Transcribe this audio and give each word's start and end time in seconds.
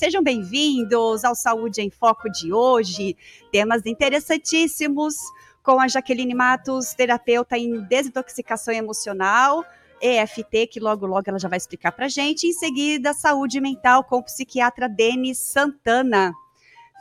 sejam 0.00 0.22
bem-vindos 0.22 1.26
ao 1.26 1.34
Saúde 1.34 1.82
em 1.82 1.90
Foco 1.90 2.30
de 2.30 2.54
hoje. 2.54 3.14
Temas 3.52 3.84
interessantíssimos 3.84 5.14
com 5.62 5.78
a 5.78 5.86
Jaqueline 5.88 6.34
Matos, 6.34 6.94
terapeuta 6.94 7.58
em 7.58 7.82
desintoxicação 7.82 8.72
emocional, 8.72 9.62
EFT, 10.00 10.68
que 10.68 10.80
logo 10.80 11.04
logo 11.04 11.24
ela 11.26 11.38
já 11.38 11.48
vai 11.50 11.58
explicar 11.58 11.92
para 11.92 12.08
gente. 12.08 12.46
Em 12.46 12.52
seguida, 12.54 13.12
saúde 13.12 13.60
mental 13.60 14.02
com 14.02 14.16
o 14.16 14.22
psiquiatra 14.22 14.88
Denis 14.88 15.36
Santana. 15.36 16.32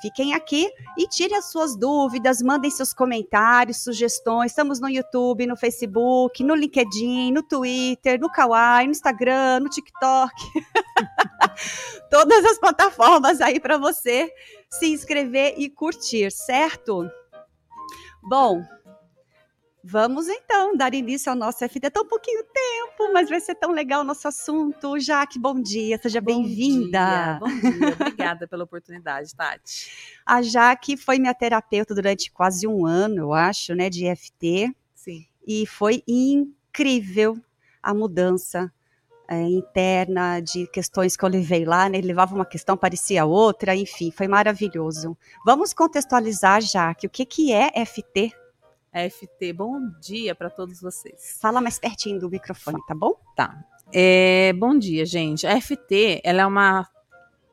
Fiquem 0.01 0.33
aqui 0.33 0.69
e 0.97 1.07
tirem 1.07 1.37
as 1.37 1.49
suas 1.49 1.77
dúvidas, 1.77 2.41
mandem 2.41 2.69
seus 2.69 2.93
comentários, 2.93 3.81
sugestões. 3.81 4.51
Estamos 4.51 4.81
no 4.81 4.89
YouTube, 4.89 5.47
no 5.47 5.55
Facebook, 5.55 6.43
no 6.43 6.53
LinkedIn, 6.53 7.31
no 7.31 7.43
Twitter, 7.43 8.19
no 8.19 8.29
Kawaii, 8.29 8.87
no 8.87 8.91
Instagram, 8.91 9.61
no 9.61 9.69
TikTok. 9.69 10.33
Todas 12.09 12.45
as 12.45 12.57
plataformas 12.57 13.41
aí 13.41 13.59
para 13.59 13.77
você 13.77 14.31
se 14.69 14.87
inscrever 14.87 15.55
e 15.57 15.69
curtir, 15.69 16.31
certo? 16.31 17.09
Bom, 18.23 18.63
Vamos 19.81 20.27
então 20.27 20.75
dar 20.75 20.93
início 20.93 21.31
ao 21.31 21.37
nosso 21.37 21.67
FT. 21.67 21.89
Tá 21.89 22.01
um 22.01 22.07
pouquinho 22.07 22.43
tempo, 22.43 23.13
mas 23.13 23.29
vai 23.29 23.39
ser 23.39 23.55
tão 23.55 23.71
legal 23.71 24.01
o 24.01 24.03
nosso 24.03 24.27
assunto. 24.27 24.99
Jaque, 24.99 25.39
bom 25.39 25.59
dia, 25.61 25.97
seja 25.97 26.19
bem-vinda. 26.19 27.39
Bom 27.39 27.47
dia, 27.47 27.95
obrigada 27.99 28.45
pela 28.45 28.65
oportunidade, 28.65 29.33
Tati. 29.33 29.89
A 30.25 30.41
Jaque 30.41 30.97
foi 30.97 31.17
minha 31.17 31.33
terapeuta 31.33 31.95
durante 31.95 32.29
quase 32.29 32.67
um 32.67 32.85
ano, 32.85 33.17
eu 33.17 33.33
acho, 33.33 33.73
né, 33.73 33.89
de 33.89 34.05
FT. 34.05 34.75
Sim. 34.93 35.25
E 35.47 35.65
foi 35.65 36.03
incrível 36.05 37.37
a 37.81 37.93
mudança 37.93 38.71
é, 39.29 39.39
interna 39.43 40.39
de 40.39 40.65
questões 40.67 41.15
que 41.15 41.23
eu 41.23 41.29
levei 41.29 41.63
lá, 41.63 41.87
né? 41.87 41.99
Ele 41.99 42.07
levava 42.07 42.33
uma 42.33 42.45
questão, 42.45 42.75
parecia 42.75 43.25
outra, 43.25 43.75
enfim, 43.75 44.09
foi 44.09 44.27
maravilhoso. 44.27 45.15
Vamos 45.45 45.71
contextualizar, 45.71 46.61
Jaque, 46.61 47.05
o 47.05 47.09
que, 47.09 47.23
que 47.27 47.53
é 47.53 47.85
FT? 47.85 48.33
FT. 48.91 49.53
Bom 49.53 49.79
dia 50.01 50.33
para 50.33 50.49
todos 50.49 50.81
vocês. 50.81 51.37
Fala 51.39 51.61
mais 51.61 51.77
pertinho 51.77 52.19
do 52.19 52.27
microfone, 52.27 52.79
tá 52.87 52.95
bom? 52.95 53.13
Tá. 53.35 53.63
É, 53.93 54.51
bom 54.53 54.75
dia, 54.75 55.05
gente. 55.05 55.45
A 55.45 55.61
FT, 55.61 56.21
ela 56.23 56.41
é 56.41 56.45
uma 56.45 56.87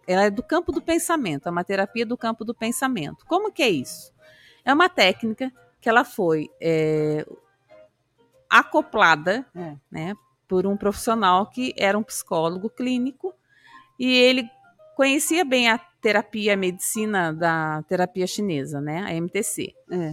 ela 0.09 0.23
é 0.23 0.31
do 0.31 0.43
campo 0.43 0.71
do 0.71 0.81
pensamento, 0.81 1.49
é 1.49 1.51
uma 1.51 1.65
terapia 1.65 2.07
do 2.07 2.17
campo 2.17 2.45
do 2.45 2.55
pensamento. 2.55 3.27
Como 3.27 3.53
que 3.53 3.63
é 3.63 3.69
isso? 3.69 4.15
É 4.65 4.73
uma 4.73 4.89
técnica 4.89 5.53
que 5.81 5.89
ela 5.89 6.05
foi 6.05 6.49
é, 6.61 7.27
acoplada, 8.49 9.45
é. 9.55 9.75
né, 9.91 10.15
por 10.49 10.67
um 10.67 10.77
profissional 10.77 11.49
que 11.51 11.75
era 11.77 11.99
um 11.99 12.03
psicólogo 12.03 12.71
clínico 12.71 13.35
e 13.99 14.13
ele 14.13 14.49
conhecia 14.97 15.45
bem 15.45 15.69
a 15.69 15.79
terapia, 16.01 16.55
a 16.55 16.57
medicina 16.57 17.33
da 17.33 17.83
terapia 17.85 18.27
chinesa, 18.27 18.81
né, 18.81 19.03
a 19.05 19.15
MTC. 19.15 19.75
É. 19.91 20.13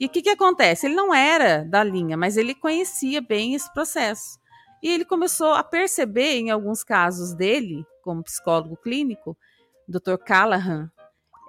E 0.00 0.06
o 0.06 0.08
que, 0.08 0.22
que 0.22 0.30
acontece? 0.30 0.86
Ele 0.86 0.94
não 0.94 1.14
era 1.14 1.62
da 1.64 1.84
linha, 1.84 2.16
mas 2.16 2.36
ele 2.36 2.54
conhecia 2.54 3.20
bem 3.20 3.54
esse 3.54 3.72
processo. 3.72 4.40
E 4.82 4.88
ele 4.88 5.04
começou 5.04 5.52
a 5.52 5.62
perceber, 5.62 6.36
em 6.36 6.50
alguns 6.50 6.82
casos 6.82 7.34
dele, 7.34 7.84
como 8.02 8.24
psicólogo 8.24 8.78
clínico, 8.78 9.36
Dr. 9.86 10.16
Callahan, 10.24 10.90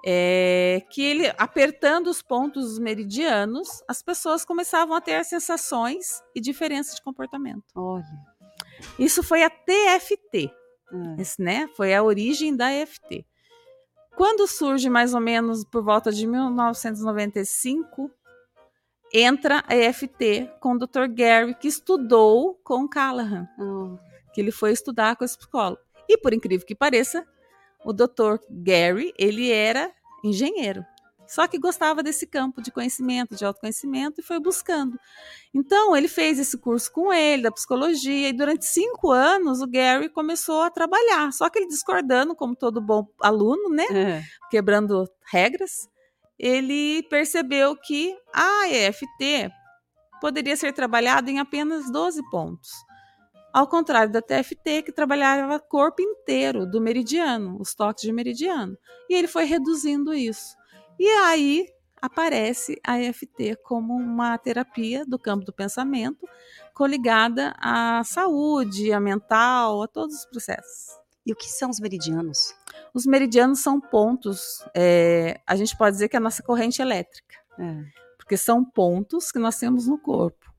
é, 0.04 0.82
que 0.90 1.02
ele, 1.02 1.32
apertando 1.38 2.08
os 2.08 2.22
pontos 2.22 2.78
meridianos, 2.78 3.82
as 3.88 4.02
pessoas 4.02 4.44
começavam 4.44 4.96
a 4.96 5.00
ter 5.00 5.24
sensações 5.24 6.22
e 6.34 6.40
diferenças 6.40 6.96
de 6.96 7.02
comportamento. 7.02 7.64
Olha. 7.74 8.04
Isso 8.98 9.22
foi 9.22 9.42
a 9.42 9.50
TFT. 9.50 10.50
Hum. 10.92 11.16
Esse, 11.18 11.40
né, 11.40 11.68
foi 11.76 11.94
a 11.94 12.02
origem 12.02 12.54
da 12.54 12.72
EFT. 12.72 13.24
Quando 14.16 14.46
surge 14.46 14.90
mais 14.90 15.14
ou 15.14 15.20
menos 15.20 15.64
por 15.64 15.82
volta 15.82 16.12
de 16.12 16.26
1995, 16.26 18.10
entra 19.12 19.64
a 19.66 19.74
EFT 19.74 20.50
com 20.60 20.72
o 20.72 20.78
Dr. 20.78 21.06
Gary, 21.08 21.54
que 21.54 21.68
estudou 21.68 22.54
com 22.62 22.88
Callahan, 22.88 23.48
oh. 23.58 23.96
que 24.34 24.40
ele 24.40 24.50
foi 24.50 24.72
estudar 24.72 25.16
com 25.16 25.24
esse 25.24 25.38
psicólogo. 25.38 25.80
E 26.08 26.18
por 26.18 26.34
incrível 26.34 26.66
que 26.66 26.74
pareça, 26.74 27.26
o 27.84 27.92
Dr. 27.92 28.38
Gary, 28.50 29.12
ele 29.18 29.50
era 29.50 29.92
engenheiro. 30.24 30.84
Só 31.26 31.46
que 31.46 31.58
gostava 31.58 32.02
desse 32.02 32.26
campo 32.26 32.60
de 32.60 32.70
conhecimento, 32.70 33.34
de 33.34 33.44
autoconhecimento, 33.44 34.20
e 34.20 34.24
foi 34.24 34.38
buscando. 34.38 34.98
Então, 35.54 35.96
ele 35.96 36.08
fez 36.08 36.38
esse 36.38 36.58
curso 36.58 36.92
com 36.92 37.12
ele, 37.12 37.42
da 37.42 37.50
psicologia, 37.50 38.28
e 38.28 38.32
durante 38.32 38.66
cinco 38.66 39.10
anos 39.10 39.62
o 39.62 39.66
Gary 39.66 40.10
começou 40.10 40.60
a 40.62 40.70
trabalhar. 40.70 41.32
Só 41.32 41.48
que 41.48 41.58
ele 41.58 41.68
discordando, 41.68 42.34
como 42.34 42.54
todo 42.54 42.82
bom 42.82 43.06
aluno, 43.20 43.70
né? 43.70 43.84
É. 43.90 44.22
Quebrando 44.50 45.08
regras 45.30 45.88
ele 46.42 47.04
percebeu 47.04 47.76
que 47.76 48.16
a 48.34 48.68
EFT 48.68 49.48
poderia 50.20 50.56
ser 50.56 50.72
trabalhada 50.72 51.30
em 51.30 51.38
apenas 51.38 51.88
12 51.90 52.20
pontos. 52.30 52.68
Ao 53.52 53.66
contrário 53.66 54.10
da 54.10 54.22
TFT, 54.22 54.82
que 54.82 54.92
trabalhava 54.92 55.56
o 55.56 55.60
corpo 55.60 56.00
inteiro 56.00 56.66
do 56.66 56.80
meridiano, 56.80 57.60
os 57.60 57.74
toques 57.74 58.02
de 58.02 58.12
meridiano. 58.12 58.78
E 59.10 59.14
ele 59.14 59.28
foi 59.28 59.44
reduzindo 59.44 60.14
isso. 60.14 60.56
E 60.98 61.06
aí 61.06 61.66
aparece 62.00 62.80
a 62.84 63.00
EFT 63.00 63.56
como 63.62 63.94
uma 63.94 64.36
terapia 64.38 65.04
do 65.06 65.18
campo 65.18 65.44
do 65.44 65.52
pensamento, 65.52 66.26
coligada 66.74 67.54
à 67.58 68.02
saúde, 68.04 68.92
à 68.92 68.98
mental, 68.98 69.82
a 69.82 69.86
todos 69.86 70.16
os 70.16 70.26
processos. 70.26 70.98
E 71.24 71.32
o 71.32 71.36
que 71.36 71.48
são 71.48 71.70
os 71.70 71.78
meridianos? 71.78 72.54
Os 72.92 73.06
meridianos 73.06 73.62
são 73.62 73.80
pontos, 73.80 74.64
é, 74.74 75.40
a 75.46 75.54
gente 75.54 75.76
pode 75.76 75.92
dizer 75.92 76.08
que 76.08 76.16
é 76.16 76.18
a 76.18 76.20
nossa 76.20 76.42
corrente 76.42 76.82
elétrica, 76.82 77.36
é. 77.58 77.84
porque 78.16 78.36
são 78.36 78.64
pontos 78.64 79.30
que 79.30 79.38
nós 79.38 79.56
temos 79.58 79.86
no 79.86 79.96
corpo. 79.96 80.51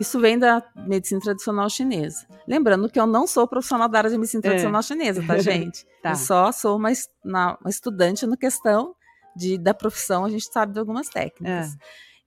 Isso 0.00 0.18
vem 0.18 0.38
da 0.38 0.62
medicina 0.74 1.20
tradicional 1.20 1.68
chinesa. 1.68 2.26
Lembrando 2.48 2.88
que 2.88 2.98
eu 2.98 3.06
não 3.06 3.26
sou 3.26 3.46
profissional 3.46 3.86
da 3.86 3.98
área 3.98 4.10
de 4.10 4.16
medicina 4.16 4.40
é. 4.40 4.48
tradicional 4.48 4.80
é. 4.80 4.82
chinesa, 4.82 5.22
tá, 5.26 5.36
gente? 5.38 5.86
tá. 6.02 6.12
Eu 6.12 6.16
só 6.16 6.50
sou 6.50 6.76
uma, 6.76 6.90
uma, 7.22 7.58
estudante 7.68 8.26
na 8.26 8.36
questão 8.36 8.94
de, 9.36 9.58
da 9.58 9.74
profissão, 9.74 10.24
a 10.24 10.30
gente 10.30 10.50
sabe 10.50 10.72
de 10.72 10.78
algumas 10.78 11.08
técnicas. 11.10 11.74
É. 11.74 11.78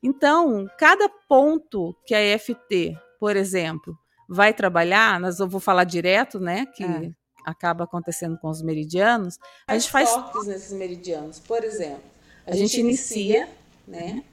Então, 0.03 0.67
cada 0.77 1.09
ponto 1.27 1.95
que 2.05 2.13
a 2.13 2.21
EFT, 2.21 2.95
por 3.19 3.35
exemplo, 3.35 3.97
vai 4.29 4.53
trabalhar, 4.53 5.19
nós 5.19 5.39
eu 5.39 5.47
vou 5.47 5.59
falar 5.59 5.83
direto, 5.83 6.39
né? 6.39 6.67
Que 6.67 6.83
é 6.83 7.11
acaba 7.43 7.83
acontecendo 7.83 8.37
com 8.37 8.49
os 8.49 8.61
meridianos, 8.61 9.37
a 9.67 9.77
gente 9.77 9.91
faz 9.91 10.11
toques 10.13 10.47
nesses 10.47 10.71
meridianos. 10.71 11.39
Por 11.39 11.63
exemplo, 11.63 12.03
a, 12.47 12.55
gente, 12.55 12.79
inicia, 12.79 13.49
né, 13.87 14.23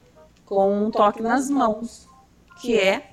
com 0.46 0.86
um 0.86 0.90
toque 0.90 1.22
nas 1.22 1.50
mãos, 1.50 2.08
que 2.60 2.78
é 2.78 3.10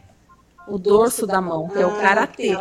o 0.68 0.78
dorso 0.78 1.26
da 1.26 1.42
mão, 1.42 1.68
que 1.68 1.80
é 1.80 1.86
o 1.86 2.00
karatê. 2.00 2.52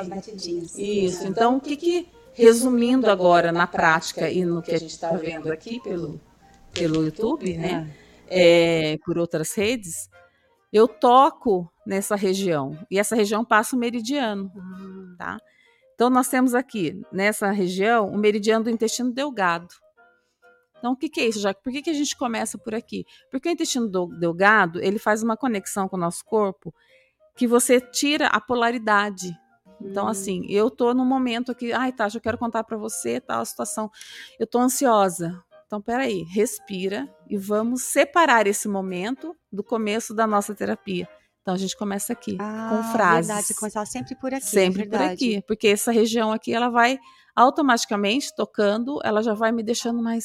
Isso. 0.77 1.27
Então, 1.27 1.56
o 1.56 1.61
que, 1.61 1.77
que 1.77 2.09
resumindo 2.33 3.11
agora 3.11 3.50
na 3.50 3.67
prática 3.67 4.31
e 4.31 4.44
no 4.44 4.62
que 4.62 4.75
a 4.75 4.78
gente 4.78 4.91
está 4.91 5.11
vendo 5.12 5.50
aqui 5.50 5.81
pelo 5.83 6.21
pelo 6.72 7.05
YouTube, 7.05 7.56
né, 7.56 7.91
é, 8.28 8.99
por 9.05 9.17
outras 9.17 9.55
redes, 9.55 10.11
eu 10.71 10.87
toco 10.87 11.72
nessa 11.87 12.15
região 12.15 12.78
e 12.91 12.99
essa 12.99 13.17
região 13.17 13.43
passa 13.43 13.75
o 13.75 13.78
meridiano, 13.78 14.53
tá? 15.17 15.38
Então, 15.94 16.11
nós 16.11 16.28
temos 16.28 16.55
aqui, 16.55 17.00
nessa 17.11 17.50
região, 17.50 18.11
o 18.11 18.19
meridiano 18.19 18.65
do 18.65 18.71
intestino 18.71 19.11
delgado. 19.11 19.75
Então, 20.78 20.93
o 20.93 20.97
que, 20.97 21.09
que 21.09 21.21
é 21.21 21.28
isso, 21.28 21.41
Jaque? 21.41 21.62
Por 21.62 21.73
que, 21.73 21.81
que 21.81 21.88
a 21.88 21.94
gente 21.94 22.15
começa 22.15 22.59
por 22.59 22.75
aqui? 22.75 23.06
Porque 23.31 23.49
o 23.49 23.53
intestino 23.53 23.88
delgado, 24.09 24.78
ele 24.83 24.99
faz 24.99 25.23
uma 25.23 25.38
conexão 25.38 25.88
com 25.88 25.97
o 25.97 26.00
nosso 26.00 26.23
corpo 26.23 26.75
que 27.37 27.47
você 27.47 27.81
tira 27.81 28.27
a 28.29 28.41
polaridade. 28.41 29.37
Então, 29.81 30.07
hum. 30.07 30.09
assim, 30.09 30.47
eu 30.49 30.71
tô 30.71 30.95
num 30.95 31.05
momento 31.05 31.53
aqui, 31.53 31.73
ai, 31.73 31.93
tá, 31.93 32.09
eu 32.13 32.21
quero 32.21 32.39
contar 32.39 32.65
para 32.65 32.77
você 32.77 33.21
tal 33.21 33.45
situação. 33.45 33.91
Eu 34.39 34.47
tô 34.47 34.59
ansiosa. 34.59 35.43
Então, 35.67 35.83
peraí, 35.83 36.23
respira 36.23 37.09
e 37.29 37.37
vamos 37.37 37.83
separar 37.83 38.47
esse 38.47 38.69
momento 38.69 39.37
do 39.53 39.62
começo 39.62 40.15
da 40.15 40.27
nossa 40.27 40.55
terapia. 40.55 41.09
Então 41.47 41.55
a 41.55 41.59
gente 41.59 41.77
começa 41.77 42.12
aqui 42.12 42.37
ah, 42.41 42.69
com 42.71 42.93
frases. 42.93 43.29
Verdade, 43.29 43.55
começar 43.55 43.87
sempre 43.87 44.17
por 44.17 44.35
aqui. 44.35 44.44
Sempre 44.44 44.82
verdade. 44.82 45.05
por 45.05 45.12
aqui, 45.12 45.43
porque 45.47 45.69
essa 45.69 45.93
região 45.93 46.32
aqui 46.32 46.53
ela 46.53 46.69
vai 46.69 46.99
automaticamente 47.37 48.35
tocando, 48.35 48.99
ela 49.05 49.23
já 49.23 49.35
vai 49.35 49.53
me 49.53 49.62
deixando 49.62 50.03
mais. 50.03 50.25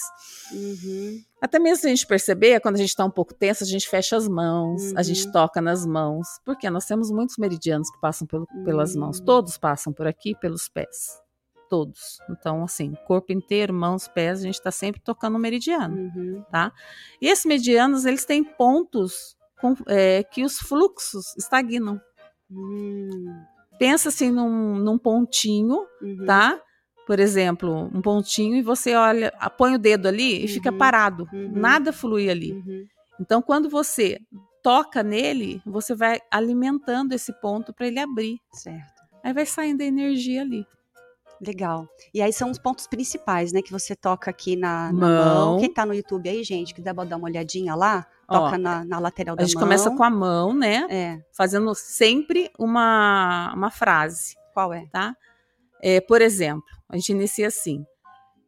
Uhum. 0.54 1.22
Até 1.42 1.60
mesmo 1.60 1.82
se 1.82 1.88
a 1.88 1.90
gente 1.90 2.08
perceber, 2.08 2.62
quando 2.62 2.76
a 2.76 2.78
gente 2.78 2.90
está 2.90 3.04
um 3.04 3.12
pouco 3.12 3.34
tenso, 3.34 3.66
a 3.66 3.68
gente 3.68 3.90
fecha 3.90 4.16
as 4.16 4.30
mãos, 4.30 4.82
uhum. 4.84 4.94
a 4.96 5.04
gente 5.04 5.26
uhum. 5.26 5.32
toca 5.34 5.62
nas 5.62 5.86
mãos, 5.86 6.28
porque 6.46 6.70
nós 6.70 6.86
temos 6.86 7.12
muitos 7.12 7.38
meridianos 7.38 7.92
que 7.92 8.00
passam 8.00 8.26
pelo, 8.26 8.48
uhum. 8.54 8.64
pelas 8.64 8.96
mãos, 8.96 9.20
uhum. 9.20 9.26
todos 9.26 9.58
passam 9.58 9.92
por 9.92 10.08
aqui, 10.08 10.34
pelos 10.40 10.70
pés. 10.70 11.20
Todos. 11.70 12.20
Então, 12.30 12.64
assim, 12.64 12.94
corpo 13.06 13.34
inteiro, 13.34 13.74
mãos, 13.74 14.08
pés, 14.08 14.40
a 14.40 14.44
gente 14.44 14.56
está 14.56 14.72
sempre 14.72 15.02
tocando 15.02 15.36
o 15.36 15.40
meridiano, 15.40 15.96
uhum. 15.98 16.44
tá? 16.50 16.72
E 17.22 17.28
esses 17.28 17.46
meridianos, 17.46 18.06
eles 18.06 18.24
têm 18.24 18.44
pontos 18.44 19.36
com, 19.60 19.76
é, 19.88 20.24
que 20.24 20.44
os 20.44 20.58
fluxos 20.58 21.36
estagnam. 21.38 22.00
Hum. 22.50 23.44
Pensa 23.80 24.10
assim 24.10 24.30
num, 24.30 24.76
num 24.76 24.98
pontinho, 24.98 25.86
uhum. 26.02 26.26
tá? 26.26 26.62
Por 27.12 27.20
exemplo, 27.20 27.90
um 27.94 28.02
pontinho 28.02 28.56
e 28.56 28.62
você 28.62 28.96
olha, 28.96 29.34
põe 29.58 29.76
o 29.76 29.78
dedo 29.78 30.08
ali 30.08 30.38
e 30.38 30.42
Uhum, 30.44 30.48
fica 30.48 30.72
parado. 30.72 31.28
uhum. 31.34 31.52
Nada 31.54 31.92
flui 31.92 32.30
ali. 32.30 32.54
Uhum. 32.54 32.86
Então, 33.20 33.42
quando 33.42 33.70
você 33.70 34.18
toca 34.64 35.04
nele, 35.04 35.62
você 35.66 35.94
vai 35.94 36.22
alimentando 36.32 37.12
esse 37.12 37.34
ponto 37.42 37.74
para 37.74 37.86
ele 37.88 38.00
abrir. 38.00 38.38
Certo. 38.54 38.94
Aí 39.22 39.34
vai 39.34 39.46
saindo 39.46 39.82
a 39.82 39.86
energia 39.86 40.42
ali. 40.42 40.66
Legal. 41.46 41.86
E 42.14 42.22
aí 42.22 42.32
são 42.32 42.50
os 42.50 42.58
pontos 42.58 42.88
principais, 42.88 43.52
né? 43.52 43.62
Que 43.62 43.74
você 43.74 43.94
toca 43.94 44.32
aqui 44.32 44.56
na, 44.56 44.94
na 44.94 44.94
Mão. 44.94 45.36
mão. 45.52 45.60
Quem 45.60 45.74
tá 45.74 45.86
no 45.86 45.94
YouTube 45.94 46.30
aí, 46.30 46.46
gente, 46.46 46.74
quiser 46.74 46.94
dar 46.94 47.18
uma 47.18 47.26
olhadinha 47.28 47.76
lá, 47.76 48.08
Ó, 48.26 48.38
toca 48.40 48.58
na, 48.58 48.86
na 48.86 49.00
lateral 49.00 49.36
da 49.36 49.44
A 49.44 49.46
gente 49.46 49.56
mão. 49.56 49.64
começa 49.66 49.92
com 49.92 50.04
a 50.04 50.10
mão, 50.10 50.54
né? 50.54 50.88
É, 50.90 51.20
Fazendo 51.34 51.76
sempre 51.76 52.50
uma, 52.58 53.52
uma 53.54 53.70
frase, 53.70 54.38
qual 54.54 54.72
é? 54.72 54.86
tá? 54.94 55.14
É, 55.84 56.00
por 56.00 56.22
exemplo, 56.22 56.64
a 56.92 56.96
gente 56.98 57.12
inicia 57.12 57.48
assim: 57.48 57.84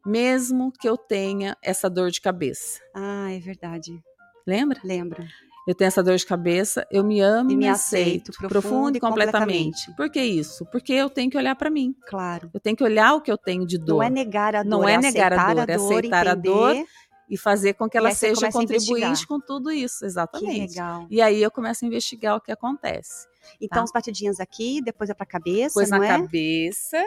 mesmo 0.06 0.70
que 0.72 0.88
eu 0.88 0.96
tenha 0.96 1.56
essa 1.62 1.88
dor 1.88 2.10
de 2.10 2.20
cabeça. 2.20 2.80
Ah, 2.94 3.32
é 3.32 3.38
verdade. 3.38 3.98
Lembra? 4.46 4.80
Lembra. 4.84 5.26
Eu 5.66 5.74
tenho 5.74 5.88
essa 5.88 6.02
dor 6.02 6.16
de 6.16 6.26
cabeça, 6.26 6.86
eu 6.90 7.02
me 7.02 7.20
amo 7.20 7.50
e, 7.50 7.56
me 7.56 7.66
aceito 7.66 8.30
aceito, 8.30 8.32
profundo 8.32 8.50
profundo 8.50 8.96
e 8.96 8.98
e 8.98 9.00
completamente. 9.00 9.96
Por 9.96 10.10
que 10.10 10.20
isso? 10.22 10.66
Porque 10.70 10.92
eu 10.92 11.08
tenho 11.08 11.30
que 11.30 11.38
olhar 11.38 11.54
para 11.56 11.70
mim. 11.70 11.94
Claro. 12.06 12.50
Eu 12.52 12.60
tenho 12.60 12.76
que 12.76 12.84
olhar 12.84 13.14
o 13.14 13.22
que 13.22 13.32
eu 13.32 13.38
tenho 13.38 13.66
de 13.66 13.78
dor 13.78 13.94
Não 13.96 14.02
é 14.02 14.10
negar 14.10 14.54
a 14.54 14.62
dor, 14.62 14.68
Não 14.68 14.86
é 14.86 14.98
negar 14.98 15.32
a 15.32 15.36
aceitar 15.36 15.54
dor, 15.66 15.70
é 15.70 15.74
aceitar 15.74 16.26
a 16.28 16.32
entender. 16.32 16.48
dor 16.50 16.84
e 17.30 17.38
fazer 17.38 17.72
com 17.72 17.88
que 17.88 17.96
ela 17.96 18.10
seja 18.10 18.48
a 18.48 18.52
contribuinte 18.52 19.26
com 19.26 19.40
tudo 19.40 19.72
isso, 19.72 20.00
Que 20.00 20.04
exatamente. 20.04 20.68
legal. 20.74 21.06
E 21.08 21.22
aí 21.22 21.42
eu 21.42 21.50
começo 21.50 21.82
a 21.82 21.88
investigar 21.88 22.36
o 22.36 22.40
que 22.42 22.52
acontece. 22.52 23.26
Então, 23.58 23.78
Tá. 23.78 23.84
as 23.84 23.90
batidinhas 23.92 24.40
aqui, 24.40 24.82
depois 24.82 25.08
é 25.08 25.14
pra 25.14 25.24
cabeça, 25.24 25.68
Depois 25.80 25.88
não 25.88 25.98
na 26.00 26.04
é? 26.04 26.08
cabeça, 26.08 27.02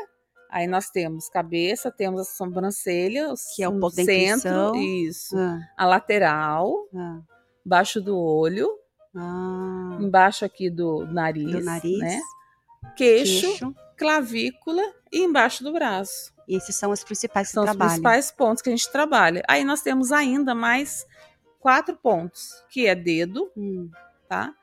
aí 0.50 0.68
nós 0.68 0.90
temos 0.90 1.30
cabeça, 1.30 1.92
temos 1.92 2.22
a 2.22 2.24
sobrancelha, 2.26 3.34
Que 3.56 3.64
é 3.64 3.70
o 3.70 3.80
ponto 3.80 3.96
centro, 3.96 4.76
isso, 4.76 5.38
Ah, 5.38 5.60
a 5.78 5.86
lateral, 5.86 6.74
ah, 6.96 7.20
embaixo 7.66 8.02
do 8.02 8.18
olho, 8.18 8.70
ah, 9.16 9.98
embaixo 10.00 10.46
aqui 10.46 10.70
do 10.70 11.06
nariz, 11.08 11.52
do 11.52 11.62
nariz, 11.62 12.00
né? 12.00 12.20
Queixo, 12.96 13.48
queixo. 13.48 13.76
clavícula 13.98 14.84
e 15.12 15.20
embaixo 15.24 15.64
do 15.64 15.72
braço. 15.74 16.34
E 16.48 16.56
esses 16.56 16.76
são 16.76 16.92
os 16.92 17.04
principais 17.04 17.50
São 17.50 17.64
os 17.66 17.76
principais 17.76 18.32
pontos 18.32 18.62
que 18.62 18.70
a 18.70 18.72
gente 18.72 18.90
trabalha. 18.92 19.44
Aí 19.50 19.66
nós 19.66 19.82
temos 19.82 20.12
ainda 20.14 20.56
mais 20.56 21.06
quatro 21.60 21.96
pontos, 21.98 22.54
que 22.70 22.88
é 22.88 22.96
dedo, 22.96 23.52
Hum, 23.58 23.90
tá? 24.30 24.54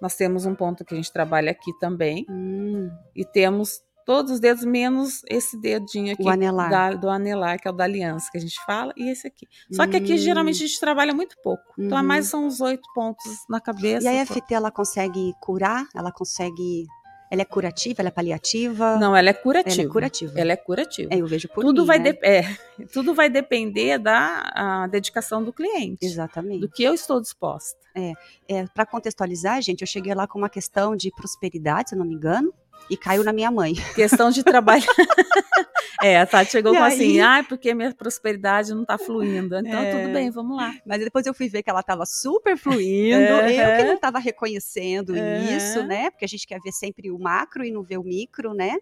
Nós 0.00 0.16
temos 0.16 0.44
um 0.44 0.54
ponto 0.54 0.84
que 0.84 0.92
a 0.92 0.96
gente 0.96 1.12
trabalha 1.12 1.52
aqui 1.52 1.72
também. 1.78 2.26
hum, 2.28 2.90
E 3.14 3.24
temos 3.24 3.80
todos 4.04 4.32
os 4.32 4.40
dedos, 4.40 4.64
menos 4.64 5.22
esse 5.28 5.60
dedinho 5.60 6.12
aqui 6.12 6.28
anelar. 6.28 6.70
da- 6.70 6.90
do 6.94 7.08
anelar, 7.08 7.58
que 7.60 7.66
é 7.66 7.70
o 7.70 7.74
da 7.74 7.84
aliança 7.84 8.28
que 8.30 8.38
a 8.38 8.40
gente 8.40 8.58
fala, 8.64 8.92
e 8.96 9.08
esse 9.10 9.26
aqui. 9.26 9.46
Só 9.72 9.86
que 9.86 9.96
aqui 9.96 10.14
Hum. 10.14 10.18
geralmente 10.18 10.62
a 10.62 10.66
gente 10.66 10.78
trabalha 10.80 11.14
muito 11.14 11.36
pouco. 11.42 11.62
Então, 11.78 11.96
a 11.96 12.00
Uhum. 12.00 12.06
mais 12.06 12.26
são 12.26 12.46
os 12.46 12.60
oito 12.60 12.88
pontos 12.94 13.24
na 13.48 13.60
cabeça. 13.60 14.04
E 14.10 14.18
a 14.18 14.24
FT, 14.26 14.54
ela 14.54 14.70
consegue 14.70 15.32
curar? 15.40 15.86
Ela 15.94 16.12
consegue... 16.12 16.86
Ela 17.30 17.42
é 17.42 17.44
curativa? 17.44 18.00
Ela 18.00 18.08
é 18.08 18.12
paliativa? 18.12 18.96
Não, 18.96 19.16
ela 19.16 19.30
é 19.30 19.32
curativa. 19.32 19.80
Ela 19.80 19.88
é 19.88 19.92
curativa. 19.92 20.32
Ela 20.40 20.52
é 20.52 20.56
curativa. 20.56 21.12
É, 21.12 21.16
eu 21.20 21.26
vejo 21.26 21.48
por 21.48 21.64
tudo, 21.64 21.80
mim, 21.80 21.86
vai 21.86 21.98
né? 21.98 22.12
de- 22.12 22.18
é, 22.22 22.42
tudo 22.92 23.12
vai 23.14 23.28
depender 23.28 23.98
da 23.98 24.86
dedicação 24.88 25.42
do 25.42 25.52
cliente. 25.52 26.04
Exatamente. 26.04 26.60
Do 26.60 26.68
que 26.68 26.84
eu 26.84 26.94
estou 26.94 27.20
disposta. 27.20 27.76
É, 28.48 28.66
para 28.74 28.84
contextualizar, 28.86 29.60
gente, 29.62 29.80
eu 29.80 29.86
cheguei 29.86 30.14
lá 30.14 30.26
com 30.28 30.38
uma 30.38 30.48
questão 30.50 30.94
de 30.94 31.10
prosperidade, 31.12 31.88
se 31.90 31.94
eu 31.94 31.98
não 31.98 32.06
me 32.06 32.14
engano, 32.14 32.52
e 32.90 32.96
caiu 32.96 33.24
na 33.24 33.32
minha 33.32 33.50
mãe. 33.50 33.74
Questão 33.94 34.30
de 34.30 34.42
trabalho. 34.42 34.84
é, 36.02 36.20
a 36.20 36.26
Tati 36.26 36.52
chegou 36.52 36.74
E 36.74 36.76
com 36.76 36.82
assim, 36.82 37.18
aí? 37.18 37.20
ah, 37.20 37.44
porque 37.48 37.72
minha 37.74 37.94
prosperidade 37.94 38.74
não 38.74 38.82
está 38.82 38.98
fluindo. 38.98 39.56
Então, 39.56 39.80
É. 39.82 39.90
tudo 39.90 40.08
bem, 40.10 40.30
vamos 40.30 40.56
lá. 40.56 40.72
Mas 40.86 41.00
depois 41.00 41.26
eu 41.26 41.34
fui 41.34 41.48
ver 41.48 41.62
que 41.62 41.70
ela 41.70 41.80
estava 41.80 42.04
super 42.04 42.56
fluindo, 42.58 43.32
Aham. 43.32 43.48
eu 43.50 43.72
que 43.76 43.84
não 43.84 43.94
estava 43.94 44.18
reconhecendo 44.18 45.14
Aham. 45.14 45.56
isso, 45.56 45.82
né? 45.84 46.10
Porque 46.10 46.24
a 46.24 46.28
gente 46.28 46.46
quer 46.46 46.60
ver 46.60 46.72
sempre 46.72 47.10
o 47.10 47.18
macro 47.18 47.64
e 47.64 47.70
não 47.70 47.82
ver 47.82 47.98
o 47.98 48.04
micro, 48.04 48.52
né? 48.52 48.76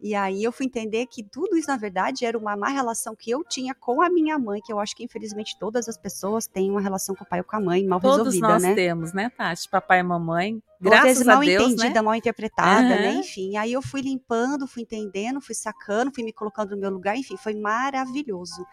E 0.00 0.14
aí 0.14 0.42
eu 0.44 0.52
fui 0.52 0.66
entender 0.66 1.06
que 1.06 1.22
tudo 1.22 1.56
isso, 1.56 1.68
na 1.68 1.76
verdade, 1.76 2.26
era 2.26 2.36
uma 2.36 2.56
má 2.56 2.68
relação 2.68 3.14
que 3.16 3.30
eu 3.30 3.42
tinha 3.44 3.74
com 3.74 4.02
a 4.02 4.10
minha 4.10 4.38
mãe, 4.38 4.60
que 4.62 4.72
eu 4.72 4.78
acho 4.78 4.94
que, 4.94 5.04
infelizmente, 5.04 5.56
todas 5.58 5.88
as 5.88 5.96
pessoas 5.96 6.46
têm 6.46 6.70
uma 6.70 6.80
relação 6.80 7.14
com 7.14 7.24
o 7.24 7.26
pai 7.26 7.38
ou 7.38 7.44
com 7.44 7.56
a 7.56 7.60
mãe 7.60 7.86
mal 7.86 8.00
Todos 8.00 8.18
resolvida, 8.34 8.48
nós 8.48 8.62
né? 8.62 8.74
temos, 8.74 9.12
né, 9.14 9.30
Tati? 9.30 9.68
Papai 9.68 10.00
e 10.00 10.02
mamãe. 10.02 10.60
Ou 10.84 10.92
às 10.92 11.02
vezes 11.02 11.22
Graças 11.22 11.26
mal 11.26 11.40
Deus, 11.44 11.62
entendida, 11.72 11.94
né? 11.94 12.02
mal 12.02 12.14
interpretada, 12.14 12.82
né? 12.88 13.08
Aham. 13.10 13.20
Enfim, 13.20 13.56
aí 13.56 13.72
eu 13.72 13.80
fui 13.82 14.00
limpando, 14.00 14.66
fui 14.66 14.82
entendendo, 14.82 15.40
fui 15.40 15.54
sacando, 15.54 16.12
fui 16.14 16.22
me 16.22 16.32
colocando 16.32 16.70
no 16.72 16.76
meu 16.76 16.90
lugar, 16.90 17.16
enfim, 17.16 17.36
foi 17.36 17.54
maravilhoso. 17.54 18.64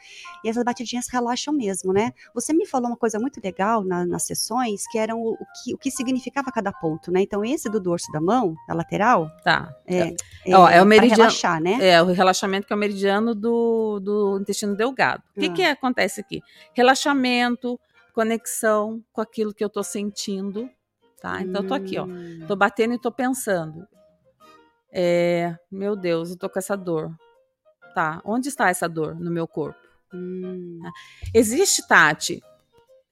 E 0.44 0.50
essas 0.50 0.64
batidinhas 0.64 1.08
relaxam 1.10 1.54
mesmo, 1.54 1.94
né? 1.94 2.12
Você 2.34 2.54
me 2.54 2.66
falou 2.66 2.88
uma 2.90 2.98
coisa 2.98 3.20
muito 3.20 3.40
legal 3.44 3.84
na- 3.84 4.06
nas 4.06 4.24
sessões, 4.24 4.84
que 4.92 4.98
eram 4.98 5.20
o, 5.22 5.34
o 5.34 5.46
que, 5.64 5.74
o 5.74 5.78
que 5.78 5.92
significava 5.92 6.52
cada 6.52 6.72
ponto, 6.72 7.12
né? 7.12 7.22
Então, 7.22 7.44
esse 7.46 7.70
do 7.70 7.80
dorso 7.80 8.12
da 8.12 8.20
mão, 8.20 8.56
da 8.68 8.74
lateral, 8.74 9.30
Tá. 9.44 9.74
é, 9.88 10.14
Ó, 10.54 10.68
é 10.68 10.76
o 10.82 10.82
pra 10.82 10.86
meridiano- 10.86 11.22
relaxar, 11.24 11.62
né? 11.62 11.78
É, 11.82 12.02
o 12.02 12.08
relaxamento 12.08 12.68
que 12.68 12.74
é 12.74 12.76
o 12.76 12.80
meridiano 12.80 13.34
do, 13.36 14.00
do 14.00 14.40
intestino 14.42 14.76
delgado. 14.76 15.24
O 15.36 15.40
que, 15.40 15.46
Ah. 15.48 15.54
que 15.54 15.64
acontece 15.64 16.20
aqui? 16.22 16.42
Relaxamento, 16.74 17.80
conexão 18.14 19.02
com 19.14 19.22
aquilo 19.22 19.54
que 19.54 19.64
eu 19.64 19.70
tô 19.70 19.82
sentindo, 19.84 20.70
tá? 21.22 21.42
Então, 21.42 21.62
eu 21.62 21.68
tô 21.68 21.74
aqui, 21.74 21.98
ó. 21.98 22.06
Hum, 22.06 22.46
Tô 22.48 22.56
batendo 22.56 22.94
e 22.96 23.00
tô 23.00 23.12
pensando. 23.12 23.88
É, 24.92 25.56
meu 25.72 25.96
Deus, 25.96 26.32
eu 26.32 26.38
tô 26.38 26.50
com 26.50 26.60
essa 26.60 26.76
dor. 26.76 27.12
Tá, 27.94 28.22
onde 28.26 28.48
está 28.50 28.70
essa 28.70 28.88
dor 28.90 29.16
no 29.20 29.32
meu 29.32 29.48
corpo? 29.48 29.78
hum, 30.14 30.80
Existe, 31.34 31.88
Tati. 31.88 32.42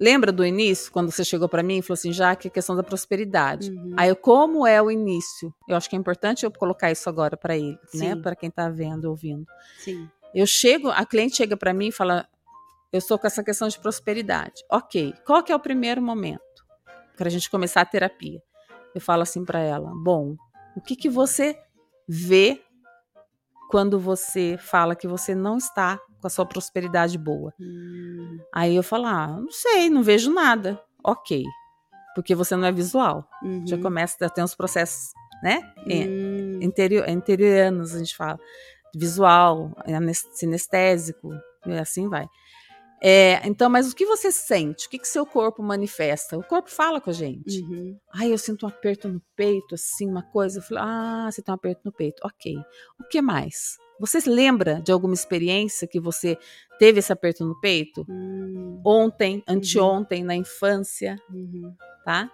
Lembra 0.02 0.32
do 0.32 0.46
início, 0.46 0.92
quando 0.94 1.12
você 1.12 1.26
chegou 1.26 1.50
para 1.50 1.62
mim 1.62 1.78
e 1.80 1.82
falou 1.82 1.96
assim, 1.96 2.14
já 2.14 2.34
que 2.34 2.48
é 2.48 2.52
questão 2.52 2.74
da 2.76 2.84
prosperidade. 2.84 3.70
uhum. 3.70 3.94
Aí, 3.98 4.16
como 4.16 4.66
é 4.66 4.82
o 4.82 4.90
início? 4.90 5.54
Eu 5.68 5.76
acho 5.76 5.90
que 5.90 5.96
é 5.96 6.00
importante 6.00 6.46
eu 6.46 6.52
colocar 6.52 6.90
isso 6.90 7.10
agora 7.10 7.36
para 7.36 7.58
ele, 7.58 7.78
né? 7.94 8.16
Sim. 8.16 8.22
Para 8.22 8.34
quem 8.36 8.50
tá 8.50 8.70
vendo, 8.70 9.06
ouvindo. 9.10 9.46
Sim. 9.80 10.10
Eu 10.34 10.46
chego, 10.48 10.90
a 10.90 11.06
cliente 11.06 11.36
chega 11.36 11.58
para 11.58 11.74
mim 11.74 11.88
e 11.88 11.92
fala: 11.92 12.26
Eu 12.94 13.00
estou 13.00 13.20
com 13.20 13.28
essa 13.28 13.44
questão 13.44 13.68
de 13.68 13.78
prosperidade. 13.78 14.64
Ok, 14.72 15.14
qual 15.26 15.44
que 15.44 15.52
é 15.52 15.56
o 15.56 15.60
primeiro 15.60 16.02
momento 16.02 16.42
para 17.20 17.28
a 17.28 17.32
gente 17.32 17.50
começar 17.52 17.82
a 17.82 17.86
terapia? 17.86 18.42
Eu 18.96 19.02
falo 19.02 19.22
assim 19.22 19.44
para 19.46 19.60
ela: 19.60 19.92
Bom, 20.04 20.36
o 20.76 20.82
que, 20.82 20.96
que 20.96 21.10
você 21.10 21.56
vê 22.08 22.60
quando 23.70 24.00
você 24.00 24.58
fala 24.58 24.96
que 24.96 25.08
você 25.08 25.36
não 25.36 25.58
está 25.58 26.00
com 26.20 26.28
a 26.28 26.30
sua 26.30 26.46
prosperidade 26.46 27.18
boa? 27.18 27.54
Hum, 27.60 28.40
Aí 28.54 28.76
eu 28.76 28.82
falo: 28.84 29.06
Ah, 29.06 29.28
não 29.28 29.52
sei, 29.52 29.90
não 29.90 30.02
vejo 30.02 30.34
nada. 30.34 30.82
Ok, 31.04 31.44
porque 32.16 32.34
você 32.36 32.56
não 32.56 32.66
é 32.66 32.72
visual. 32.72 33.28
uhum. 33.44 33.66
Já 33.68 33.78
começa 33.78 34.26
a 34.26 34.30
ter 34.30 34.44
uns 34.44 34.56
processos, 34.56 35.12
né? 35.44 35.60
É, 35.90 36.06
Hum, 36.08 36.60
interior, 36.62 37.08
interiorianos, 37.08 37.94
a 37.96 38.00
gente 38.00 38.16
fala, 38.18 38.40
visual, 38.96 39.72
anes- 39.86 40.28
sinestésico, 40.34 41.30
e 41.66 41.72
assim 41.74 42.10
vai. 42.10 42.28
É, 43.02 43.48
então, 43.48 43.70
mas 43.70 43.92
o 43.92 43.96
que 43.96 44.06
você 44.06 44.32
sente? 44.32 44.88
O 44.88 44.90
que, 44.90 45.00
que 45.00 45.08
seu 45.08 45.26
corpo 45.26 45.64
manifesta? 45.64 46.38
O 46.38 46.44
corpo 46.44 46.70
fala 46.70 47.00
com 47.00 47.10
a 47.10 47.14
gente. 47.14 47.62
uhum. 47.62 47.98
Ai, 48.14 48.34
eu 48.34 48.38
sinto 48.38 48.66
um 48.66 48.70
aperto 48.70 49.08
no 49.08 49.22
peito, 49.36 49.76
assim, 49.76 50.08
uma 50.08 50.22
coisa. 50.24 50.60
Eu 50.60 50.64
falo, 50.64 50.82
ah, 50.84 51.30
você 51.32 51.42
tem 51.42 51.52
um 51.52 51.56
aperto 51.56 51.82
no 51.86 51.92
peito. 51.94 52.22
Ok. 52.26 52.56
O 53.00 53.04
que 53.10 53.22
mais? 53.22 53.78
Você 54.00 54.20
se 54.22 54.30
lembra 54.30 54.82
de 54.82 54.92
alguma 54.92 55.14
experiência 55.14 55.88
que 55.88 56.00
você 56.00 56.38
teve 56.78 57.00
esse 57.00 57.12
aperto 57.12 57.46
no 57.46 57.60
peito? 57.60 58.06
Hum, 58.10 58.82
Ontem, 58.86 59.44
anteontem, 59.48 60.24
na 60.24 60.36
infância, 60.36 61.16
uhum. 61.30 61.74
tá? 62.06 62.32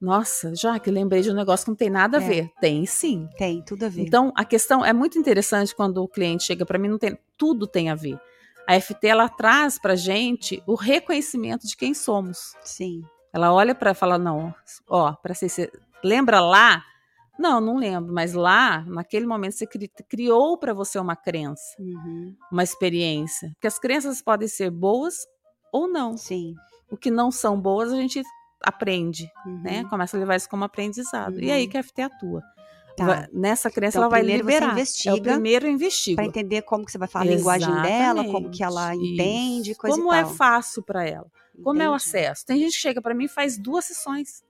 Nossa, 0.00 0.54
já 0.54 0.78
que 0.78 0.90
lembrei 0.90 1.22
de 1.22 1.30
um 1.30 1.34
negócio 1.34 1.64
que 1.64 1.70
não 1.70 1.76
tem 1.76 1.90
nada 1.90 2.18
a 2.18 2.22
É. 2.22 2.26
ver. 2.26 2.50
Tem 2.60 2.86
sim. 2.86 3.28
Tem 3.36 3.62
tudo 3.62 3.84
a 3.84 3.88
ver. 3.88 4.02
Então, 4.02 4.32
a 4.36 4.44
questão 4.44 4.84
é 4.84 4.92
muito 4.92 5.18
interessante 5.18 5.74
quando 5.74 5.98
o 6.02 6.08
cliente 6.08 6.44
chega 6.44 6.64
para 6.64 6.78
mim, 6.78 6.88
não 6.88 6.98
tem, 6.98 7.18
tudo 7.36 7.66
tem 7.66 7.90
a 7.90 7.94
ver. 7.94 8.18
A 8.68 8.74
FT 8.80 9.06
ela 9.06 9.28
traz 9.28 9.78
para 9.78 9.96
gente 9.96 10.62
o 10.66 10.74
reconhecimento 10.74 11.66
de 11.66 11.74
quem 11.76 11.94
somos. 11.94 12.54
Sim. 12.62 13.02
Ela 13.32 13.52
olha 13.52 13.74
para 13.74 13.94
falar 13.94 14.18
não, 14.18 14.54
ó, 14.88 15.12
para 15.14 15.34
você, 15.34 15.48
você 15.48 15.72
lembra 16.04 16.38
lá? 16.40 16.84
Não, 17.38 17.60
não 17.60 17.76
lembro, 17.78 18.12
mas 18.12 18.34
lá, 18.34 18.82
naquele 18.86 19.24
momento 19.26 19.52
você 19.52 19.66
cri- 19.66 19.90
criou 20.08 20.58
para 20.58 20.74
você 20.74 20.98
uma 20.98 21.14
crença, 21.16 21.62
Uhum. 21.78 22.34
uma 22.52 22.62
experiência. 22.64 23.50
Porque 23.54 23.66
as 23.68 23.78
crenças 23.78 24.20
podem 24.20 24.48
ser 24.48 24.70
boas 24.70 25.14
ou 25.72 25.86
não. 25.88 26.16
Sim. 26.16 26.54
O 26.90 26.96
que 26.96 27.10
não 27.10 27.30
são 27.30 27.58
boas 27.60 27.92
a 27.92 27.96
gente 27.96 28.20
aprende, 28.62 29.30
Uhum. 29.46 29.62
né? 29.62 29.84
Começa 29.84 30.16
a 30.16 30.20
levar 30.20 30.36
isso 30.36 30.48
como 30.48 30.64
aprendizado. 30.64 31.38
E 31.40 31.50
aí 31.50 31.64
Uhum. 31.64 31.70
que 31.70 31.76
a 31.78 31.80
FT 31.82 32.02
atua. 32.02 32.42
Tá. 32.98 33.06
Vai- 33.06 33.28
nessa 33.32 33.70
crença 33.70 33.98
Então, 33.98 34.02
ela 34.02 34.10
vai 34.10 34.20
primeiro 34.20 34.44
você 34.44 34.50
liberar. 34.54 34.66
é 34.66 34.70
o 34.70 34.72
investiga 34.74 35.32
primeiro 35.32 35.66
investigo. 35.68 36.16
Para 36.16 36.24
entender 36.26 36.62
como 36.62 36.84
que 36.84 36.92
você 36.92 36.98
vai 36.98 37.08
falar 37.08 37.24
a 37.24 37.28
linguagem 37.34 37.82
dela, 37.82 38.24
como 38.24 38.50
que 38.50 38.62
ela 38.62 38.80
Exatamente. 38.94 39.12
entende, 39.14 39.70
Isso. 39.72 39.80
coisa 39.80 39.96
Como 39.96 40.12
é 40.12 40.24
fácil 40.24 40.82
para 40.82 41.04
ela. 41.06 41.26
Como 41.62 41.80
é 41.82 41.88
o 41.88 41.94
Entendi. 41.94 41.96
acesso. 41.96 42.46
Tem 42.46 42.58
gente 42.58 42.72
que 42.74 42.78
chega 42.80 43.00
para 43.02 43.14
mim 43.14 43.24
e 43.24 43.28
faz 43.28 43.56
duas 43.58 43.84
sessões. 43.84 44.42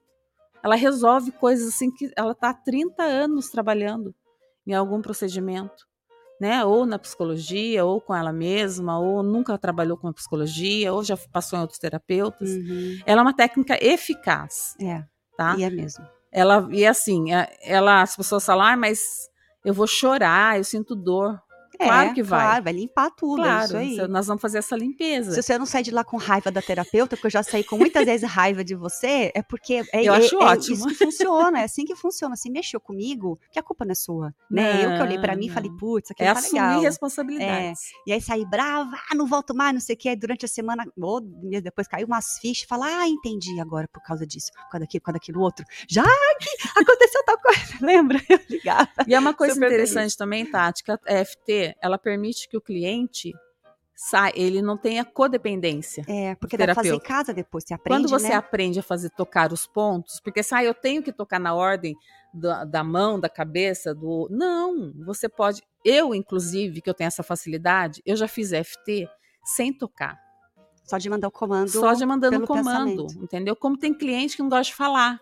Ela 0.63 0.75
resolve 0.75 1.31
coisas 1.31 1.67
assim 1.73 1.89
que 1.89 2.11
ela 2.15 2.35
tá 2.35 2.49
há 2.49 2.53
30 2.53 3.01
anos 3.03 3.49
trabalhando 3.49 4.13
em 4.67 4.73
algum 4.73 5.01
procedimento. 5.01 5.87
né? 6.41 6.63
Ou 6.63 6.85
na 6.85 6.97
psicologia, 6.97 7.83
ou 7.83 7.99
com 7.99 8.15
ela 8.15 8.31
mesma, 8.31 8.97
ou 8.97 9.21
nunca 9.21 9.57
trabalhou 9.57 9.97
com 9.97 10.07
a 10.07 10.13
psicologia, 10.13 10.93
ou 10.93 11.03
já 11.03 11.17
passou 11.17 11.59
em 11.59 11.61
outros 11.61 11.77
terapeutas. 11.77 12.49
Uhum. 12.51 12.97
Ela 13.05 13.19
é 13.19 13.23
uma 13.23 13.33
técnica 13.35 13.77
eficaz, 13.83 14.73
É, 14.79 15.03
tá? 15.35 15.55
e 15.57 15.63
é 15.63 15.69
mesmo. 15.69 16.07
Ela 16.31 16.67
e 16.71 16.85
assim, 16.85 17.27
ela 17.63 18.01
as 18.01 18.15
pessoas 18.15 18.45
falam, 18.45 18.65
ah, 18.65 18.77
mas 18.77 19.29
eu 19.65 19.73
vou 19.73 19.87
chorar, 19.87 20.57
eu 20.57 20.63
sinto 20.63 20.95
dor. 20.95 21.39
Claro 21.79 22.09
É, 22.09 22.13
que 22.13 22.21
vai. 22.21 22.39
Claro, 22.41 22.63
vai 22.65 22.73
limpar 22.73 23.09
tudo, 23.11 23.41
é 23.41 23.45
claro, 23.45 23.65
isso 23.81 24.01
aí. 24.01 24.07
nós 24.09 24.27
vamos 24.27 24.41
fazer 24.41 24.57
essa 24.57 24.75
limpeza. 24.75 25.31
Se 25.31 25.41
você 25.41 25.57
não 25.57 25.65
sai 25.65 25.81
de 25.81 25.91
lá 25.91 26.03
com 26.03 26.17
raiva 26.17 26.51
da 26.51 26.61
terapeuta, 26.61 27.15
porque 27.15 27.27
eu 27.27 27.31
já 27.31 27.41
saí 27.43 27.63
com 27.63 27.77
muitas 27.77 28.03
vezes 28.05 28.27
raiva 28.29 28.63
de 28.63 28.75
você, 28.75 29.31
é 29.33 29.41
porque 29.41 29.83
é, 29.93 30.03
Eu 30.05 30.13
é- 30.13 30.17
acho 30.17 30.35
é 30.35 30.45
ótimo. 30.45 30.75
isso 30.75 30.87
que 30.87 30.95
funciona, 30.95 31.61
é 31.61 31.63
assim 31.63 31.85
que 31.85 31.95
funciona. 31.95 32.35
Se 32.35 32.49
mexeu 32.49 32.79
comigo, 32.81 33.39
que 33.51 33.57
a 33.57 33.63
culpa 33.63 33.85
não 33.85 33.91
é 33.93 33.95
sua, 33.95 34.33
né? 34.51 34.83
eu 34.85 34.89
que 34.97 35.01
olhei 35.01 35.17
pra 35.19 35.35
mim 35.35 35.45
e 35.45 35.47
Não, 35.47 35.53
falei, 35.53 35.71
putz, 35.79 36.11
aqui 36.11 36.23
É 36.23 36.27
não 36.27 36.33
tá 36.33 36.39
assumir 36.39 36.61
legal. 36.61 36.81
responsabilidades. 36.81 37.79
E 38.05 38.11
aí 38.13 38.21
saí 38.21 38.45
brava, 38.45 38.91
ah, 39.11 39.15
não 39.15 39.25
volto 39.25 39.55
mais, 39.55 39.73
não 39.73 39.81
sei 39.81 39.95
o 39.95 39.97
que. 39.97 40.09
Aí 40.09 40.15
durante 40.15 40.45
a 40.45 40.47
semana, 40.47 40.85
ou 40.99 41.21
depois, 41.61 41.87
caiu 41.87 42.07
umas 42.07 42.37
fichas, 42.41 42.67
fala, 42.67 42.85
ah, 42.87 43.07
entendi 43.07 43.59
agora 43.59 43.87
por 43.91 44.01
causa 44.03 44.25
disso, 44.27 44.51
por 44.53 44.69
causa 44.71 44.79
daquilo, 44.85 45.01
por 45.01 45.05
causa 45.05 45.19
daquilo 45.19 45.41
outro. 45.41 45.65
Já 45.87 46.03
que 46.03 46.79
aconteceu 46.79 47.23
tal 47.25 47.37
coisa, 47.39 47.59
lembra? 47.81 48.19
Eu 48.29 48.39
ligava. 48.49 48.89
E 49.07 49.13
é 49.13 49.19
uma 49.19 49.33
coisa 49.33 49.53
Super 49.53 49.67
interessante 49.67 50.17
também, 50.17 50.45
Tati, 50.45 50.83
que 50.83 50.91
ela 51.81 51.97
permite 51.97 52.47
que 52.49 52.57
o 52.57 52.61
cliente 52.61 53.33
sai, 53.95 54.31
ele 54.33 54.61
não 54.61 54.77
tenha 54.77 55.03
codependência. 55.03 56.05
É, 56.07 56.33
porque 56.35 56.55
dá 56.55 56.65
pra 56.65 56.75
fazer 56.75 56.93
em 56.93 56.99
casa 56.99 57.33
depois, 57.33 57.65
você 57.65 57.73
aprende, 57.73 58.01
Quando 58.03 58.09
você 58.09 58.29
né? 58.29 58.35
aprende 58.35 58.79
a 58.79 58.83
fazer 58.83 59.09
tocar 59.09 59.51
os 59.51 59.67
pontos, 59.67 60.21
porque 60.23 60.41
sai, 60.41 60.67
eu 60.67 60.73
tenho 60.73 61.03
que 61.03 61.11
tocar 61.11 61.39
na 61.39 61.53
ordem 61.53 61.95
da, 62.33 62.63
da 62.63 62.83
mão, 62.83 63.19
da 63.19 63.27
cabeça, 63.27 63.93
do. 63.93 64.27
Não, 64.31 64.93
você 65.05 65.27
pode. 65.27 65.61
Eu, 65.83 66.15
inclusive, 66.15 66.81
que 66.81 66.89
eu 66.89 66.93
tenho 66.93 67.07
essa 67.07 67.23
facilidade, 67.23 68.01
eu 68.05 68.15
já 68.15 68.27
fiz 68.27 68.51
EFT 68.51 69.09
sem 69.43 69.73
tocar. 69.73 70.17
Só 70.85 70.97
de 70.97 71.09
mandar 71.09 71.27
o 71.27 71.31
comando. 71.31 71.69
Só 71.69 71.93
de 71.93 72.05
mandando 72.05 72.37
um 72.43 72.45
comando, 72.45 73.03
pensamento. 73.05 73.23
entendeu? 73.23 73.55
Como 73.55 73.77
tem 73.77 73.93
cliente 73.93 74.35
que 74.35 74.41
não 74.41 74.49
gosta 74.49 74.71
de 74.71 74.75
falar. 74.75 75.19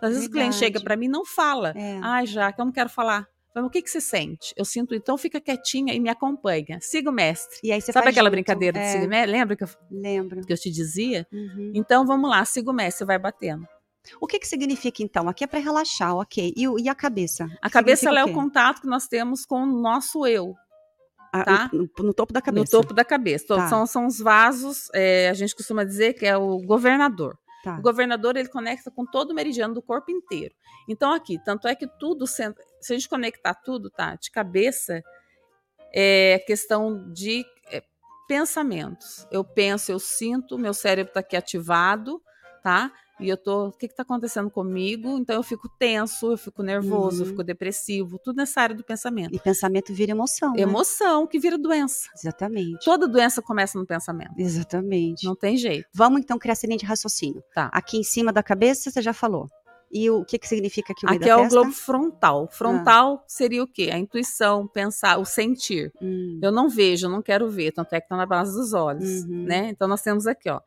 Às 0.00 0.14
vezes 0.14 0.28
o 0.28 0.30
cliente 0.30 0.52
Verdade. 0.52 0.58
chega 0.58 0.80
para 0.80 0.96
mim 0.96 1.06
e 1.06 1.10
não 1.10 1.26
fala. 1.26 1.74
É. 1.76 2.00
Ai, 2.02 2.26
já 2.26 2.50
que 2.52 2.60
eu 2.60 2.64
não 2.64 2.72
quero 2.72 2.88
falar. 2.88 3.28
Mas 3.54 3.64
o 3.64 3.70
que, 3.70 3.82
que 3.82 3.90
você 3.90 4.00
sente? 4.00 4.54
Eu 4.56 4.64
sinto, 4.64 4.94
então 4.94 5.18
fica 5.18 5.40
quietinha 5.40 5.92
e 5.92 6.00
me 6.00 6.08
acompanha. 6.08 6.78
Siga 6.80 7.10
o 7.10 7.12
mestre. 7.12 7.58
E 7.64 7.72
aí 7.72 7.80
você 7.80 7.92
Sabe 7.92 8.08
aquela 8.08 8.28
junto. 8.28 8.36
brincadeira 8.36 8.78
de 8.78 8.84
É, 8.86 8.92
siga 8.92 9.06
o 9.06 9.08
mestre? 9.08 9.32
Lembra 9.32 9.56
que 9.56 9.64
eu, 9.64 9.68
Lembro. 9.90 10.46
que 10.46 10.52
eu 10.52 10.58
te 10.58 10.70
dizia? 10.70 11.26
Uhum. 11.32 11.72
Então 11.74 12.06
vamos 12.06 12.30
lá, 12.30 12.44
siga 12.44 12.70
o 12.70 12.74
mestre, 12.74 12.98
você 12.98 13.04
vai 13.04 13.18
batendo. 13.18 13.66
O 14.20 14.26
que 14.26 14.38
que 14.38 14.48
significa 14.48 15.02
então? 15.02 15.28
Aqui 15.28 15.44
é 15.44 15.46
para 15.46 15.58
relaxar, 15.58 16.16
ok. 16.16 16.54
E, 16.56 16.64
e 16.82 16.88
a 16.88 16.94
cabeça? 16.94 17.48
A 17.60 17.68
cabeça 17.68 18.08
ela 18.08 18.20
é 18.20 18.24
o 18.24 18.32
contato 18.32 18.80
que 18.80 18.86
nós 18.86 19.06
temos 19.06 19.44
com 19.44 19.62
o 19.62 19.66
nosso 19.66 20.26
eu, 20.26 20.54
quê? 20.54 21.44
tá? 21.44 21.44
Ah, 21.64 21.70
no, 21.72 21.88
no 22.06 22.14
topo 22.14 22.32
da 22.32 22.40
cabeça. 22.40 22.76
no 22.76 22.82
topo 22.82 22.94
da 22.94 23.04
cabeça. 23.04 23.46
Tá. 23.46 23.68
São, 23.68 23.86
são 23.86 24.06
os 24.06 24.18
vasos, 24.18 24.88
é, 24.94 25.28
a 25.28 25.34
gente 25.34 25.54
costuma 25.54 25.84
dizer 25.84 26.14
que 26.14 26.26
é 26.26 26.36
o 26.36 26.58
governador. 26.58 27.38
Tá. 27.62 27.78
O 27.78 27.82
governador 27.82 28.36
ele 28.36 28.48
conecta 28.48 28.90
com 28.90 29.04
todo 29.04 29.32
o 29.32 29.34
meridiano 29.34 29.74
do 29.74 29.82
corpo 29.82 30.10
inteiro. 30.10 30.54
Então 30.88 31.12
aqui, 31.12 31.38
tanto 31.44 31.68
é 31.68 31.74
que 31.74 31.86
tudo, 31.86 32.26
se 32.26 32.42
a 32.42 32.54
gente 32.88 33.08
conectar 33.08 33.54
tudo, 33.54 33.90
tá? 33.90 34.14
De 34.14 34.30
cabeça, 34.30 35.02
é 35.92 36.38
questão 36.46 37.12
de 37.12 37.44
é, 37.70 37.82
pensamentos. 38.26 39.26
Eu 39.30 39.44
penso, 39.44 39.92
eu 39.92 39.98
sinto, 39.98 40.58
meu 40.58 40.72
cérebro 40.72 41.10
está 41.10 41.20
aqui 41.20 41.36
ativado, 41.36 42.22
tá? 42.62 42.92
E 43.20 43.28
eu 43.28 43.36
tô, 43.36 43.68
o 43.68 43.72
que 43.72 43.86
está 43.86 44.02
acontecendo 44.02 44.50
comigo? 44.50 45.18
Então 45.18 45.36
eu 45.36 45.42
fico 45.42 45.68
tenso, 45.78 46.32
eu 46.32 46.38
fico 46.38 46.62
nervoso, 46.62 47.18
eu 47.22 47.24
Uhum. 47.26 47.30
fico 47.32 47.44
depressivo, 47.44 48.18
tudo 48.18 48.36
nessa 48.36 48.60
área 48.62 48.74
do 48.74 48.82
pensamento. 48.82 49.34
E 49.34 49.38
pensamento 49.38 49.92
vira 49.92 50.12
emoção. 50.12 50.52
né? 50.54 50.62
Emoção 50.62 51.26
que 51.26 51.38
vira 51.38 51.58
doença. 51.58 52.08
Exatamente. 52.16 52.84
Toda 52.84 53.06
doença 53.06 53.42
começa 53.42 53.78
no 53.78 53.86
pensamento. 53.86 54.32
Exatamente. 54.38 55.24
Não 55.26 55.36
tem 55.36 55.56
jeito. 55.56 55.86
Vamos 55.92 56.20
então 56.20 56.38
criar 56.38 56.52
essa 56.52 56.66
linha 56.66 56.78
de 56.78 56.86
raciocínio. 56.86 57.42
Tá. 57.54 57.70
Aqui 57.72 57.98
em 57.98 58.02
cima 58.02 58.32
da 58.32 58.42
cabeça 58.42 58.90
você 58.90 59.02
já 59.02 59.12
falou. 59.12 59.48
E 59.92 60.08
o 60.08 60.24
que 60.24 60.38
que 60.38 60.46
significa 60.46 60.92
aqui 60.92 61.04
o 61.04 61.10
meio 61.10 61.20
Aqui 61.20 61.28
é 61.28 61.36
o 61.36 61.48
globo 61.48 61.72
frontal. 61.72 62.48
Frontal 62.52 63.24
seria 63.26 63.60
o 63.62 63.66
quê? 63.66 63.90
A 63.92 63.98
intuição, 63.98 64.64
pensar, 64.68 65.18
o 65.18 65.24
sentir. 65.24 65.92
Hum, 66.00 66.38
Eu 66.40 66.52
não 66.52 66.68
vejo, 66.68 67.06
eu 67.06 67.10
não 67.10 67.20
quero 67.20 67.50
ver, 67.50 67.72
tanto 67.72 67.92
é 67.94 68.00
que 68.00 68.04
está 68.06 68.16
na 68.16 68.24
base 68.24 68.52
dos 68.56 68.72
olhos, 68.72 69.24
Uhum. 69.24 69.44
né? 69.46 69.68
Então 69.70 69.88
nós 69.88 70.00
temos 70.00 70.28
aqui, 70.28 70.48
ó, 70.48 70.60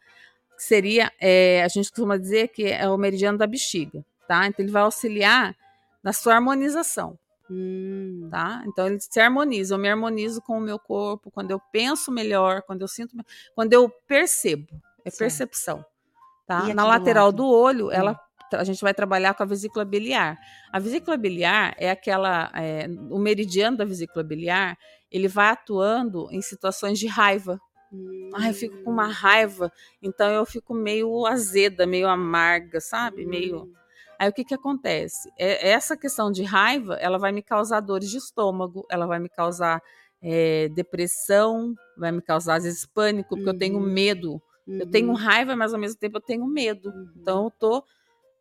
que 0.63 0.67
seria, 0.67 1.11
é, 1.19 1.61
a 1.61 1.67
gente 1.67 1.89
costuma 1.89 2.17
dizer 2.17 2.47
que 2.47 2.63
é 2.63 2.87
o 2.89 2.97
meridiano 2.97 3.37
da 3.37 3.45
bexiga, 3.45 4.03
tá? 4.27 4.47
Então 4.47 4.63
ele 4.63 4.71
vai 4.71 4.83
auxiliar 4.83 5.53
na 6.01 6.13
sua 6.13 6.35
harmonização, 6.35 7.19
hum. 7.51 8.29
tá? 8.31 8.63
Então 8.65 8.87
ele 8.87 8.99
se 8.99 9.19
harmoniza, 9.19 9.75
eu 9.75 9.79
me 9.79 9.89
harmonizo 9.89 10.41
com 10.41 10.57
o 10.57 10.61
meu 10.61 10.79
corpo, 10.79 11.29
quando 11.31 11.51
eu 11.51 11.59
penso 11.71 12.11
melhor, 12.11 12.61
quando 12.61 12.81
eu 12.81 12.87
sinto, 12.87 13.13
quando 13.53 13.73
eu 13.73 13.89
percebo, 14.07 14.67
é 15.03 15.09
Certo. 15.09 15.19
percepção, 15.19 15.85
tá? 16.47 16.73
Na 16.73 16.83
do 16.83 16.87
lateral 16.87 17.25
lado? 17.25 17.37
do 17.37 17.45
olho, 17.45 17.87
Hum. 17.87 17.91
ela 17.91 18.19
a 18.55 18.63
gente 18.63 18.81
vai 18.81 18.93
trabalhar 18.93 19.33
com 19.33 19.41
a 19.41 19.47
vesícula 19.47 19.83
biliar. 19.83 20.37
A 20.71 20.77
vesícula 20.77 21.17
biliar 21.17 21.73
é 21.75 21.89
aquela, 21.89 22.51
é, 22.53 22.87
o 23.09 23.17
meridiano 23.17 23.75
da 23.75 23.83
vesícula 23.83 24.23
biliar, 24.23 24.77
ele 25.11 25.27
vai 25.27 25.47
atuando 25.49 26.27
em 26.31 26.39
situações 26.39 26.99
de 26.99 27.07
raiva. 27.07 27.59
Ai, 28.35 28.49
eu 28.49 28.53
fico 28.53 28.77
com 28.83 28.89
uma 28.91 29.07
raiva, 29.07 29.71
então 30.01 30.27
eu 30.29 30.45
fico 30.45 30.73
meio 30.73 31.25
azeda, 31.25 31.85
meio 31.85 32.07
amarga, 32.07 32.79
sabe? 32.81 33.25
Meio. 33.25 33.61
Hum. 33.61 33.73
Aí 34.19 34.29
o 34.29 34.33
que 34.33 34.43
que 34.43 34.53
acontece? 34.53 35.29
É, 35.37 35.69
essa 35.69 35.95
questão 35.97 36.31
de 36.31 36.43
raiva, 36.43 36.95
ela 36.95 37.17
vai 37.17 37.31
me 37.31 37.43
causar 37.43 37.79
dores 37.81 38.09
de 38.09 38.17
estômago, 38.17 38.85
ela 38.89 39.05
vai 39.05 39.19
me 39.19 39.29
causar 39.29 39.81
é, 40.21 40.69
depressão, 40.69 41.75
vai 41.97 42.11
me 42.11 42.21
causar 42.21 42.55
às 42.55 42.63
vezes 42.63 42.85
pânico, 42.85 43.35
porque 43.35 43.49
eu 43.49 43.57
tenho 43.57 43.77
Uhum. 43.77 43.83
medo. 43.85 44.41
Eu 44.65 44.89
tenho 44.89 45.09
Uhum. 45.09 45.13
raiva, 45.15 45.55
mas 45.55 45.73
ao 45.73 45.79
mesmo 45.79 45.99
tempo 45.99 46.17
eu 46.17 46.21
tenho 46.21 46.45
medo. 46.47 46.89
Uhum. 46.89 47.09
Então 47.17 47.43
eu 47.45 47.51
tô 47.51 47.83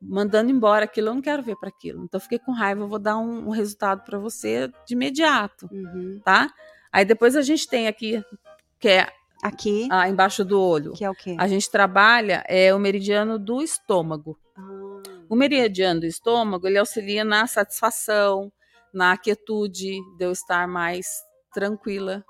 mandando 0.00 0.50
embora 0.50 0.85
aquilo, 0.85 1.09
eu 1.09 1.14
não 1.14 1.23
quero 1.23 1.42
ver 1.42 1.56
para 1.56 1.68
aquilo. 1.68 2.04
Então 2.04 2.18
eu 2.18 2.23
fiquei 2.23 2.38
com 2.38 2.52
raiva, 2.52 2.82
eu 2.82 2.88
vou 2.88 2.99
dar 2.99 3.18
um, 3.18 3.49
um 3.49 3.50
resultado 3.50 4.02
para 4.04 4.18
você 4.18 4.68
de 4.87 4.94
imediato, 4.94 5.68
Uhum. 5.73 6.21
tá? 6.25 6.49
Aí 6.92 7.04
depois 7.04 7.35
a 7.37 7.42
gente 7.42 7.66
tem 7.68 7.88
aqui, 7.88 8.23
que 8.78 8.88
é 8.88 9.09
Aqui, 9.42 9.88
ah, 9.90 10.08
embaixo 10.08 10.44
do 10.44 10.61
olho, 10.61 10.92
que 10.92 11.04
é 11.04 11.11
o 11.11 11.14
quê? 11.14 11.37
a 11.37 11.49
gente 11.49 11.68
trabalha 11.68 12.44
é 12.46 12.72
o 12.72 12.78
meridiano 12.78 13.38
do 13.40 13.61
estômago. 13.61 14.38
Ah, 14.56 14.62
O 15.28 15.34
meridiano 15.34 16.00
do 16.00 16.06
estômago, 16.06 16.66
ele 16.66 16.78
auxilia 16.78 17.25
na 17.25 17.46
satisfação, 17.49 18.52
na 18.94 19.16
quietude, 19.16 19.99
de 20.16 20.25
eu 20.25 20.30
estar 20.30 20.68
mais 20.68 21.06
tranquila. 21.52 22.25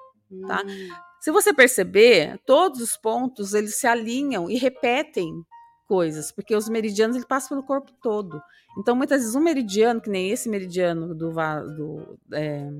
tá? 0.49 0.63
hum. 0.67 0.89
Se 1.21 1.31
você 1.31 1.53
perceber, 1.53 2.41
todos 2.47 2.81
os 2.81 2.97
pontos, 2.97 3.55
eles 3.55 3.79
se 3.79 3.87
alinham 3.87 4.51
e 4.51 4.57
repetem 4.57 5.45
coisas, 5.87 6.33
porque 6.33 6.57
os 6.57 6.69
meridianos, 6.69 7.15
ele 7.15 7.27
passa 7.27 7.51
pelo 7.51 7.63
corpo 7.63 7.93
todo. 8.03 8.43
Então, 8.79 8.97
muitas 8.97 9.21
vezes, 9.21 9.37
um 9.37 9.41
meridiano, 9.41 10.01
que 10.01 10.09
nem 10.09 10.31
esse 10.31 10.49
meridiano 10.49 11.15
do, 11.15 11.31
do, 11.31 12.19
é, 12.33 12.71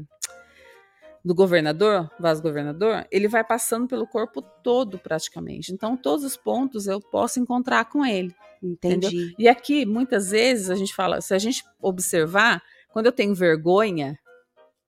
do 1.25 1.35
governador, 1.35 2.11
vaso 2.19 2.43
governador, 2.43 3.07
ele 3.11 3.29
vai 3.29 3.45
passando 3.45 3.87
pelo 3.87 4.07
corpo 4.07 4.43
todo, 4.63 4.99
praticamente. 4.99 5.73
Então, 5.73 5.97
todos 5.97 6.25
os 6.25 6.37
pontos 6.37 6.87
eu 6.87 7.01
posso 7.01 7.39
encontrar 7.39 7.85
com 7.87 8.05
ele. 8.05 8.35
Entendi. 8.63 9.35
E 9.39 9.49
aqui, 9.49 9.85
muitas 9.87 10.31
vezes, 10.31 10.71
a 10.71 10.75
gente 10.75 10.95
fala, 10.95 11.21
se 11.21 11.33
a 11.35 11.39
gente 11.39 11.65
observar, 11.81 12.63
quando 12.93 13.07
eu 13.07 13.13
tenho 13.13 13.35
vergonha, 13.35 14.19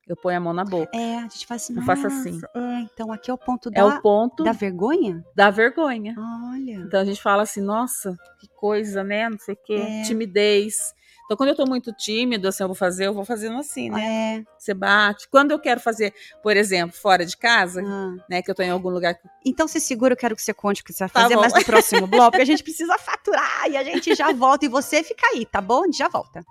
eu 0.07 0.17
ponho 0.17 0.37
a 0.37 0.41
mão 0.41 0.53
na 0.53 0.65
boca. 0.65 0.91
É, 0.95 1.17
a 1.19 1.23
gente 1.23 1.47
faz 1.47 1.63
assim. 1.63 1.77
Eu 1.77 1.83
faço 1.83 2.07
assim. 2.07 2.33
"Nossa, 2.33 2.51
É, 2.55 2.81
então 2.83 3.11
aqui 3.11 3.31
é 3.31 3.35
o 3.35 3.39
ponto 3.39 3.71
da, 3.71 3.81
É 3.81 3.85
o 3.85 4.03
ponto 4.03 4.45
da 4.45 4.53
vergonha? 4.53 5.25
da 5.35 5.51
vergonha. 5.51 6.15
Olha. 6.19 6.73
Então 6.87 7.01
a 7.01 7.05
gente 7.05 7.23
fala 7.23 7.43
assim, 7.45 7.63
nossa, 7.63 8.15
que 8.39 8.47
coisa, 8.55 9.03
né? 9.03 9.29
Não 9.31 9.39
sei 9.39 9.55
o 9.55 9.59
quê, 9.65 9.75
É. 9.75 10.03
timidez. 10.03 10.93
Então, 11.25 11.37
quando 11.37 11.49
eu 11.49 11.57
tô 11.57 11.65
muito 11.65 11.93
tímido, 11.93 12.49
assim, 12.49 12.63
eu 12.63 12.69
vou 12.69 12.75
fazer, 12.75 13.07
eu 13.07 13.15
vou 13.15 13.25
fazendo 13.25 13.59
assim, 13.59 13.89
né? 13.89 14.37
É. 14.39 14.45
Você 14.59 14.75
bate. 14.75 15.27
Quando 15.29 15.53
eu 15.53 15.59
quero 15.59 15.81
fazer, 15.81 16.13
por 16.43 16.57
exemplo, 16.57 16.97
fora 16.97 17.25
de 17.25 17.37
casa, 17.37 17.83
ah. 17.83 18.15
né? 18.29 18.43
Que 18.43 18.51
eu 18.51 18.55
tô 18.55 18.63
em 18.63 18.71
algum 18.71 18.91
lugar. 18.91 19.17
Então 19.45 19.67
se 19.67 19.81
segura, 19.81 20.13
eu 20.13 20.19
quero 20.19 20.37
que 20.37 20.43
você 20.43 20.53
conte 20.53 20.83
o 20.83 20.85
que 20.85 20.93
você 20.93 21.05
vai 21.05 21.11
Tá 21.11 21.21
fazer 21.23 21.35
bom. 21.35 21.41
mais 21.41 21.55
no 21.55 21.65
próximo 21.65 22.07
bloco, 22.07 22.33
porque 22.33 22.43
a 22.43 22.47
gente 22.47 22.63
precisa 22.63 22.99
faturar 22.99 23.71
e 23.71 23.77
a 23.77 23.85
gente 23.85 24.15
já 24.15 24.33
volta. 24.33 24.67
E 24.67 24.69
você 24.69 25.03
fica 25.03 25.27
aí, 25.29 25.47
tá 25.47 25.61
bom? 25.61 25.83
A 25.83 25.87
gente 25.87 25.99
já 25.99 26.09
volta. 26.09 26.45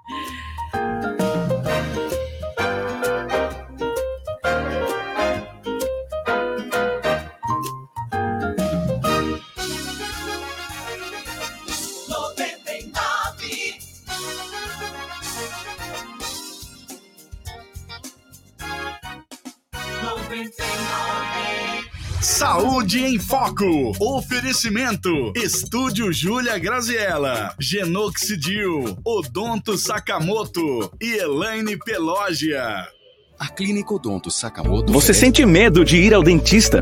Saúde 22.63 23.03
em 23.03 23.20
Foco. 23.20 23.91
Oferecimento. 24.00 25.34
Estúdio 25.36 26.13
Júlia 26.13 26.58
Graziella. 26.58 27.53
Genoxidil. 27.60 28.98
Odonto 29.03 29.77
Sakamoto. 29.77 30.89
E 31.01 31.17
Elaine 31.17 31.77
Pelógia. 31.77 32.88
A 33.38 33.50
Clínica 33.50 33.93
Odonto 33.93 34.32
Sakamoto. 34.32 34.93
Você 34.93 35.13
sente 35.13 35.46
medo 35.46 35.84
de 35.84 35.98
ir 35.98 36.13
ao 36.13 36.24
dentista? 36.24 36.82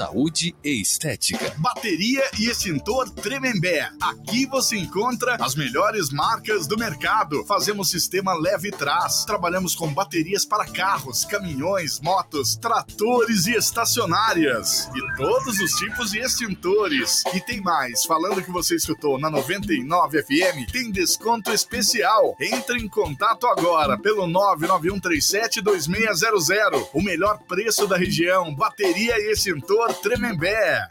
Saúde 0.00 0.56
e 0.64 0.80
estética. 0.80 1.54
Bateria 1.58 2.22
e 2.38 2.48
extintor 2.48 3.10
Tremembé. 3.10 3.90
Aqui 4.00 4.46
você 4.46 4.78
encontra 4.78 5.36
as 5.38 5.54
melhores 5.54 6.08
marcas 6.08 6.66
do 6.66 6.78
mercado. 6.78 7.44
Fazemos 7.44 7.90
sistema 7.90 8.32
leve 8.32 8.70
trás. 8.70 9.26
Trabalhamos 9.26 9.74
com 9.74 9.92
baterias 9.92 10.46
para 10.46 10.64
carros, 10.64 11.26
caminhões, 11.26 12.00
motos, 12.00 12.56
tratores 12.56 13.46
e 13.46 13.52
estacionárias. 13.52 14.88
E 14.94 15.16
todos 15.18 15.60
os 15.60 15.72
tipos 15.72 16.12
de 16.12 16.20
extintores. 16.20 17.22
E 17.34 17.40
tem 17.40 17.60
mais, 17.60 18.02
falando 18.04 18.42
que 18.42 18.50
você 18.50 18.76
escutou 18.76 19.18
na 19.18 19.28
99 19.28 20.22
FM, 20.22 20.72
tem 20.72 20.90
desconto 20.90 21.52
especial. 21.52 22.34
Entre 22.40 22.78
em 22.78 22.88
contato 22.88 23.46
agora 23.46 23.98
pelo 23.98 24.26
99137 24.26 25.60
2600. 25.60 26.88
O 26.94 27.02
melhor 27.02 27.38
preço 27.46 27.86
da 27.86 27.98
região. 27.98 28.54
Bateria 28.54 29.18
e 29.18 29.32
extintor 29.32 29.89
Tremembé. 29.92 30.88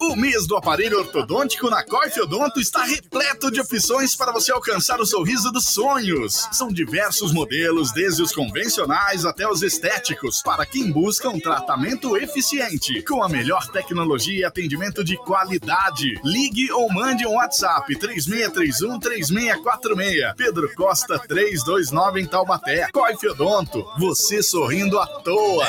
O 0.00 0.14
mês 0.14 0.46
do 0.46 0.56
aparelho 0.56 1.00
ortodôntico 1.00 1.68
na 1.68 1.84
Coife 1.84 2.20
Odonto 2.20 2.60
está 2.60 2.84
repleto 2.84 3.50
de 3.50 3.60
opções 3.60 4.14
para 4.14 4.32
você 4.32 4.52
alcançar 4.52 5.00
o 5.00 5.06
sorriso 5.06 5.50
dos 5.50 5.66
sonhos. 5.66 6.48
São 6.52 6.68
diversos 6.68 7.32
modelos, 7.32 7.92
desde 7.92 8.22
os 8.22 8.32
convencionais 8.32 9.24
até 9.24 9.46
os 9.48 9.60
estéticos, 9.60 10.40
para 10.40 10.64
quem 10.64 10.92
busca 10.92 11.28
um 11.28 11.40
tratamento 11.40 12.16
eficiente, 12.16 13.02
com 13.02 13.24
a 13.24 13.28
melhor 13.28 13.66
tecnologia 13.72 14.40
e 14.40 14.44
atendimento 14.44 15.02
de 15.02 15.16
qualidade. 15.16 16.18
Ligue 16.24 16.70
ou 16.70 16.90
mande 16.92 17.26
um 17.26 17.34
WhatsApp 17.34 17.94
3631 17.94 19.00
3646. 19.00 20.32
Pedro 20.36 20.72
Costa 20.74 21.18
329 21.18 22.20
em 22.20 22.26
Taubaté. 22.26 22.88
Coife 22.92 23.28
Odonto, 23.28 23.84
você 23.98 24.42
sorrindo 24.42 24.98
à 24.98 25.06
toa. 25.06 25.66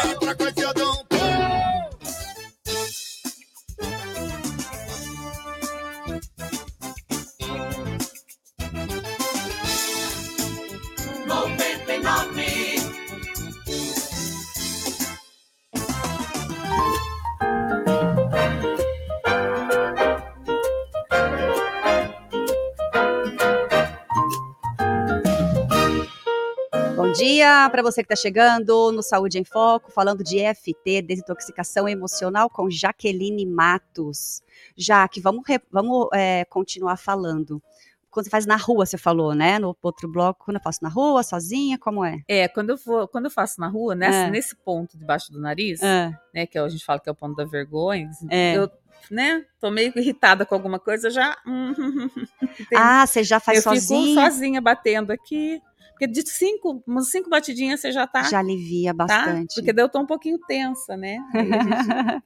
Dia 27.39 27.69
para 27.69 27.81
você 27.81 28.03
que 28.03 28.11
está 28.11 28.21
chegando 28.21 28.91
no 28.91 29.01
Saúde 29.01 29.39
em 29.39 29.45
Foco, 29.45 29.89
falando 29.89 30.25
de 30.25 30.39
EFT, 30.39 31.01
desintoxicação 31.01 31.87
emocional, 31.87 32.49
com 32.49 32.69
Jaqueline 32.69 33.45
Matos. 33.45 34.43
Jaque, 34.75 35.21
vamos, 35.21 35.43
vamos 35.71 36.09
é, 36.13 36.43
continuar 36.45 36.97
falando. 36.97 37.63
Quando 38.11 38.25
você 38.25 38.29
faz 38.29 38.45
na 38.45 38.57
rua, 38.57 38.85
você 38.85 38.97
falou, 38.97 39.33
né? 39.33 39.57
No 39.57 39.73
outro 39.81 40.11
bloco, 40.11 40.43
quando 40.43 40.57
eu 40.57 40.63
faço 40.63 40.79
na 40.81 40.89
rua, 40.89 41.23
sozinha, 41.23 41.77
como 41.77 42.03
é? 42.03 42.19
É, 42.27 42.49
quando 42.49 42.71
eu, 42.71 42.77
vou, 42.77 43.07
quando 43.07 43.25
eu 43.25 43.31
faço 43.31 43.61
na 43.61 43.69
rua, 43.69 43.95
nessa, 43.95 44.27
é. 44.27 44.29
nesse 44.29 44.53
ponto 44.57 44.97
debaixo 44.97 45.31
do 45.31 45.39
nariz, 45.39 45.81
é. 45.81 46.11
né? 46.33 46.45
Que 46.45 46.59
a 46.59 46.67
gente 46.67 46.83
fala 46.83 46.99
que 46.99 47.07
é 47.07 47.11
o 47.11 47.15
ponto 47.15 47.37
da 47.37 47.45
vergonha, 47.45 48.09
é. 48.29 48.57
eu 48.57 48.69
né? 49.09 49.45
Tô 49.61 49.71
meio 49.71 49.93
irritada 49.95 50.45
com 50.45 50.55
alguma 50.55 50.79
coisa, 50.79 51.09
já. 51.09 51.37
ah, 52.75 53.07
você 53.07 53.23
já 53.23 53.39
faz 53.39 53.59
eu 53.59 53.63
sozinha? 53.63 53.99
Eu 53.99 54.07
fico 54.07 54.21
sozinha 54.21 54.61
batendo 54.61 55.11
aqui. 55.11 55.61
Porque 55.99 56.07
de 56.07 56.25
cinco, 56.31 56.81
umas 56.87 57.11
cinco 57.11 57.29
batidinhas 57.29 57.81
você 57.81 57.91
já 57.91 58.07
tá. 58.07 58.23
Já 58.23 58.39
alivia 58.39 58.93
tá? 58.93 59.05
bastante. 59.05 59.47
Tá? 59.47 59.53
Porque 59.55 59.73
daí 59.73 59.83
eu 59.83 59.89
tô 59.89 59.99
um 59.99 60.05
pouquinho 60.05 60.39
tensa, 60.47 60.95
né? 60.95 61.17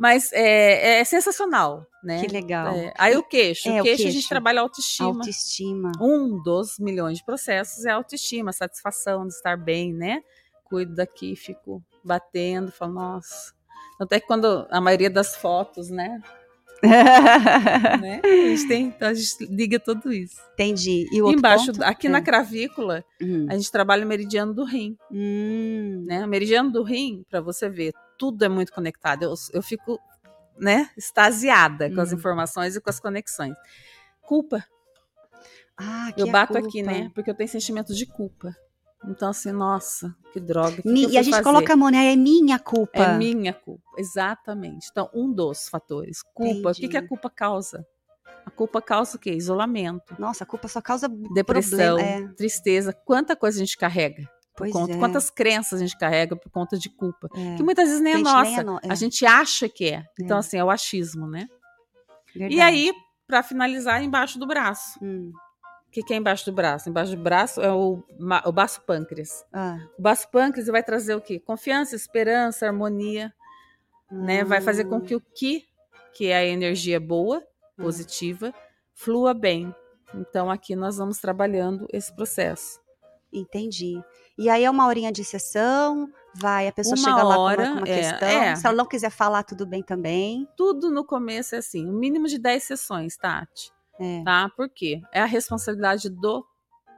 Mas 0.00 0.32
é, 0.32 1.00
é, 1.00 1.04
sensacional, 1.04 1.86
né? 2.02 2.18
Que 2.22 2.28
legal. 2.28 2.74
É, 2.74 2.94
aí 2.96 3.14
o 3.14 3.22
queixo. 3.22 3.68
É, 3.68 3.82
o 3.82 3.84
queixo, 3.84 4.08
a 4.08 4.10
gente 4.10 4.26
trabalha 4.26 4.62
autoestima. 4.62 5.08
Autoestima. 5.10 5.92
Um 6.00 6.42
dos 6.42 6.78
milhões 6.78 7.18
de 7.18 7.24
processos 7.26 7.84
é 7.84 7.90
autoestima, 7.90 8.54
satisfação 8.54 9.26
de 9.26 9.34
estar 9.34 9.58
bem, 9.58 9.92
né? 9.92 10.22
Cuido 10.64 10.94
daqui, 10.94 11.36
fico 11.36 11.84
batendo, 12.02 12.72
falo, 12.72 12.94
nossa. 12.94 13.52
Até 14.00 14.18
que 14.18 14.26
quando 14.26 14.66
a 14.70 14.80
maioria 14.80 15.10
das 15.10 15.36
fotos, 15.36 15.90
né? 15.90 16.22
né? 18.00 18.20
A 18.22 18.48
gente 18.48 18.68
tem, 18.68 18.86
então 18.86 19.08
a 19.08 19.14
gente 19.14 19.46
liga 19.46 19.80
tudo 19.80 20.12
isso. 20.12 20.36
Entendi. 20.54 21.06
E 21.12 21.18
embaixo, 21.18 21.72
ponto? 21.72 21.82
aqui 21.82 22.06
é. 22.06 22.10
na 22.10 22.20
clavícula, 22.20 23.04
uhum. 23.20 23.46
a 23.48 23.54
gente 23.54 23.70
trabalha 23.70 24.04
o 24.04 24.08
meridiano 24.08 24.54
do 24.54 24.64
rim. 24.64 24.96
Uhum. 25.10 26.04
Né? 26.06 26.24
O 26.24 26.28
meridiano 26.28 26.70
do 26.70 26.82
rim, 26.82 27.24
para 27.28 27.40
você 27.40 27.68
ver, 27.68 27.92
tudo 28.18 28.44
é 28.44 28.48
muito 28.48 28.72
conectado. 28.72 29.22
Eu, 29.24 29.34
eu 29.52 29.62
fico, 29.62 29.98
né, 30.58 30.90
extasiada 30.96 31.92
com 31.92 32.00
as 32.00 32.12
hum. 32.12 32.16
informações 32.16 32.76
e 32.76 32.80
com 32.80 32.90
as 32.90 33.00
conexões. 33.00 33.54
Culpa. 34.22 34.64
Ah, 35.76 36.12
eu 36.16 36.30
bato 36.30 36.58
aqui, 36.58 36.82
né? 36.82 37.10
Porque 37.14 37.30
eu 37.30 37.34
tenho 37.34 37.48
sentimento 37.48 37.94
de 37.94 38.04
culpa. 38.04 38.54
Então, 39.04 39.30
assim, 39.30 39.52
nossa, 39.52 40.14
que 40.32 40.40
droga. 40.40 40.82
Que 40.82 40.88
Mi, 40.88 41.06
que 41.06 41.12
e 41.12 41.18
a 41.18 41.22
gente 41.22 41.32
fazer? 41.32 41.44
coloca 41.44 41.72
a 41.72 41.76
mão, 41.76 41.88
né? 41.88 42.12
É 42.12 42.16
minha 42.16 42.58
culpa. 42.58 42.98
É 42.98 43.16
minha 43.16 43.52
culpa, 43.52 43.84
exatamente. 43.96 44.88
Então, 44.90 45.08
um 45.14 45.32
dos 45.32 45.68
fatores. 45.68 46.22
Culpa. 46.34 46.70
Entendi. 46.70 46.70
O 46.70 46.74
que, 46.74 46.88
que 46.88 46.96
a 46.96 47.06
culpa 47.06 47.30
causa? 47.30 47.86
A 48.44 48.50
culpa 48.50 48.82
causa 48.82 49.16
o 49.16 49.20
quê? 49.20 49.32
Isolamento. 49.32 50.16
Nossa, 50.18 50.44
a 50.44 50.46
culpa 50.46 50.68
só 50.68 50.80
causa 50.80 51.08
depressão, 51.08 51.96
problema, 51.96 52.30
é. 52.30 52.34
tristeza. 52.34 52.92
Quanta 52.92 53.36
coisa 53.36 53.58
a 53.58 53.60
gente 53.60 53.76
carrega? 53.76 54.28
Por 54.56 54.68
conta, 54.70 54.94
é. 54.94 54.98
Quantas 54.98 55.30
crenças 55.30 55.80
a 55.80 55.84
gente 55.84 55.96
carrega 55.96 56.34
por 56.34 56.50
conta 56.50 56.76
de 56.76 56.88
culpa? 56.88 57.28
É. 57.36 57.56
Que 57.56 57.62
muitas 57.62 57.86
vezes 57.88 58.02
nem 58.02 58.14
é 58.14 58.18
nossa. 58.18 58.50
Nem 58.50 58.64
no... 58.64 58.80
A 58.88 58.94
gente 58.96 59.24
acha 59.24 59.68
que 59.68 59.90
é. 59.90 60.04
Então, 60.20 60.38
é. 60.38 60.40
assim, 60.40 60.56
é 60.56 60.64
o 60.64 60.70
achismo, 60.70 61.28
né? 61.28 61.46
Verdade. 62.34 62.56
E 62.56 62.60
aí, 62.60 62.92
para 63.26 63.42
finalizar, 63.42 64.02
embaixo 64.02 64.38
do 64.38 64.46
braço. 64.46 64.98
Hum. 65.00 65.30
O 65.88 65.90
que, 65.90 66.02
que, 66.02 66.12
é 66.12 66.16
embaixo 66.16 66.44
do 66.44 66.52
braço? 66.52 66.88
Embaixo 66.88 67.16
do 67.16 67.22
braço 67.22 67.62
é 67.62 67.72
o, 67.72 68.04
o 68.44 68.52
baço 68.52 68.82
pâncreas. 68.82 69.44
Ah. 69.50 69.78
O 69.98 70.02
baço 70.02 70.30
pâncreas 70.30 70.68
vai 70.68 70.82
trazer 70.82 71.14
o 71.14 71.20
quê? 71.20 71.40
Confiança, 71.40 71.96
esperança, 71.96 72.66
harmonia. 72.66 73.32
Né? 74.10 74.44
Vai 74.44 74.60
fazer 74.60 74.84
com 74.84 75.00
que 75.00 75.14
o 75.14 75.20
que, 75.20 75.66
que 76.12 76.26
é 76.26 76.36
a 76.36 76.44
energia 76.44 77.00
boa, 77.00 77.38
hum. 77.78 77.84
positiva, 77.84 78.52
flua 78.92 79.32
bem. 79.32 79.74
Então 80.14 80.50
aqui 80.50 80.76
nós 80.76 80.98
vamos 80.98 81.18
trabalhando 81.18 81.86
esse 81.90 82.14
processo. 82.14 82.78
Entendi. 83.32 84.02
E 84.36 84.48
aí 84.50 84.64
é 84.64 84.70
uma 84.70 84.86
horinha 84.86 85.10
de 85.10 85.24
sessão, 85.24 86.10
vai, 86.34 86.68
a 86.68 86.72
pessoa 86.72 86.96
uma 86.96 87.04
chega 87.04 87.22
lá 87.22 87.38
hora, 87.38 87.56
com 87.56 87.62
uma, 87.62 87.72
com 87.72 87.78
uma 87.78 87.88
é, 87.88 87.96
questão. 87.96 88.28
É. 88.28 88.56
Se 88.56 88.66
ela 88.66 88.76
não 88.76 88.86
quiser 88.86 89.10
falar, 89.10 89.42
tudo 89.42 89.66
bem 89.66 89.82
também. 89.82 90.46
Tudo 90.56 90.90
no 90.90 91.04
começo 91.04 91.54
é 91.54 91.58
assim, 91.58 91.86
o 91.86 91.90
um 91.90 91.98
mínimo 91.98 92.26
de 92.26 92.38
10 92.38 92.62
sessões, 92.62 93.16
Tati. 93.16 93.72
É. 94.00 94.22
Tá? 94.22 94.50
Por 94.56 94.68
quê? 94.68 95.00
É 95.12 95.20
a 95.20 95.26
responsabilidade 95.26 96.08
do 96.08 96.44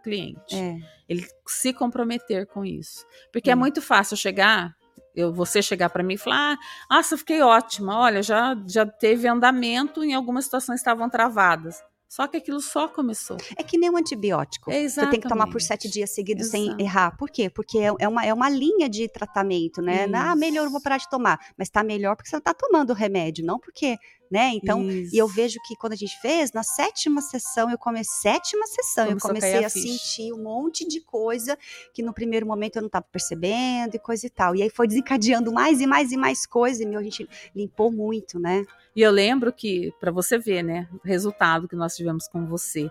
cliente. 0.02 0.54
É. 0.54 0.76
Ele 1.08 1.26
se 1.46 1.72
comprometer 1.72 2.46
com 2.46 2.64
isso. 2.64 3.04
Porque 3.32 3.50
é, 3.50 3.52
é 3.52 3.56
muito 3.56 3.82
fácil 3.82 4.16
chegar, 4.16 4.74
eu 5.14 5.32
você 5.32 5.60
chegar 5.60 5.90
para 5.90 6.02
mim 6.02 6.14
e 6.14 6.18
falar: 6.18 6.56
ah, 6.88 6.96
"Nossa, 6.96 7.16
fiquei 7.16 7.40
ótima. 7.42 7.98
Olha, 7.98 8.22
já 8.22 8.56
já 8.66 8.86
teve 8.86 9.26
andamento, 9.28 10.04
em 10.04 10.14
algumas 10.14 10.44
situações 10.44 10.80
estavam 10.80 11.08
travadas". 11.08 11.82
Só 12.10 12.26
que 12.26 12.36
aquilo 12.36 12.60
só 12.60 12.88
começou. 12.88 13.36
É 13.56 13.62
que 13.62 13.78
nem 13.78 13.88
um 13.88 13.96
antibiótico. 13.96 14.68
Exatamente. 14.72 14.90
Você 14.92 15.10
tem 15.12 15.20
que 15.20 15.28
tomar 15.28 15.46
por 15.48 15.62
sete 15.62 15.88
dias 15.88 16.10
seguidos 16.10 16.52
Exato. 16.52 16.76
sem 16.76 16.84
errar. 16.84 17.16
Por 17.16 17.30
quê? 17.30 17.48
Porque 17.48 17.78
é, 17.78 17.92
é 18.00 18.08
uma, 18.08 18.26
é 18.26 18.34
uma 18.34 18.50
linha 18.50 18.88
de 18.88 19.06
tratamento, 19.06 19.80
né? 19.80 20.06
Isso. 20.06 20.16
Ah, 20.16 20.34
melhor, 20.34 20.64
eu 20.64 20.72
vou 20.72 20.82
parar 20.82 20.96
de 20.96 21.08
tomar. 21.08 21.38
Mas 21.56 21.68
está 21.68 21.84
melhor 21.84 22.16
porque 22.16 22.28
você 22.28 22.36
está 22.36 22.52
tomando 22.52 22.90
o 22.90 22.94
remédio, 22.94 23.46
não 23.46 23.60
porque 23.60 23.96
né? 24.30 24.52
Então, 24.54 24.88
Isso. 24.88 25.14
e 25.14 25.18
eu 25.18 25.26
vejo 25.26 25.58
que 25.66 25.74
quando 25.74 25.94
a 25.94 25.96
gente 25.96 26.18
fez, 26.20 26.52
na 26.52 26.62
sétima 26.62 27.20
sessão, 27.20 27.70
eu 27.70 27.76
comecei, 27.76 28.32
sétima 28.32 28.66
sessão, 28.66 29.06
Começou 29.06 29.30
eu 29.30 29.34
comecei 29.34 29.64
a, 29.64 29.66
a 29.66 29.70
sentir 29.70 30.32
um 30.32 30.42
monte 30.42 30.86
de 30.86 31.00
coisa 31.00 31.58
que 31.92 32.02
no 32.02 32.14
primeiro 32.14 32.46
momento 32.46 32.76
eu 32.76 32.82
não 32.82 32.86
estava 32.86 33.06
percebendo 33.10 33.94
e 33.94 33.98
coisa 33.98 34.26
e 34.26 34.30
tal. 34.30 34.54
E 34.54 34.62
aí 34.62 34.70
foi 34.70 34.86
desencadeando 34.86 35.52
mais 35.52 35.80
e 35.80 35.86
mais 35.86 36.12
e 36.12 36.16
mais 36.16 36.46
coisas, 36.46 36.80
e 36.80 36.86
meu, 36.86 37.00
a 37.00 37.02
gente 37.02 37.28
limpou 37.54 37.90
muito, 37.90 38.38
né? 38.38 38.64
E 38.94 39.02
eu 39.02 39.10
lembro 39.10 39.52
que, 39.52 39.92
para 39.98 40.10
você 40.10 40.38
ver, 40.38 40.62
né, 40.62 40.88
o 40.92 41.06
resultado 41.06 41.68
que 41.68 41.76
nós 41.76 41.96
tivemos 41.96 42.28
com 42.28 42.46
você, 42.46 42.90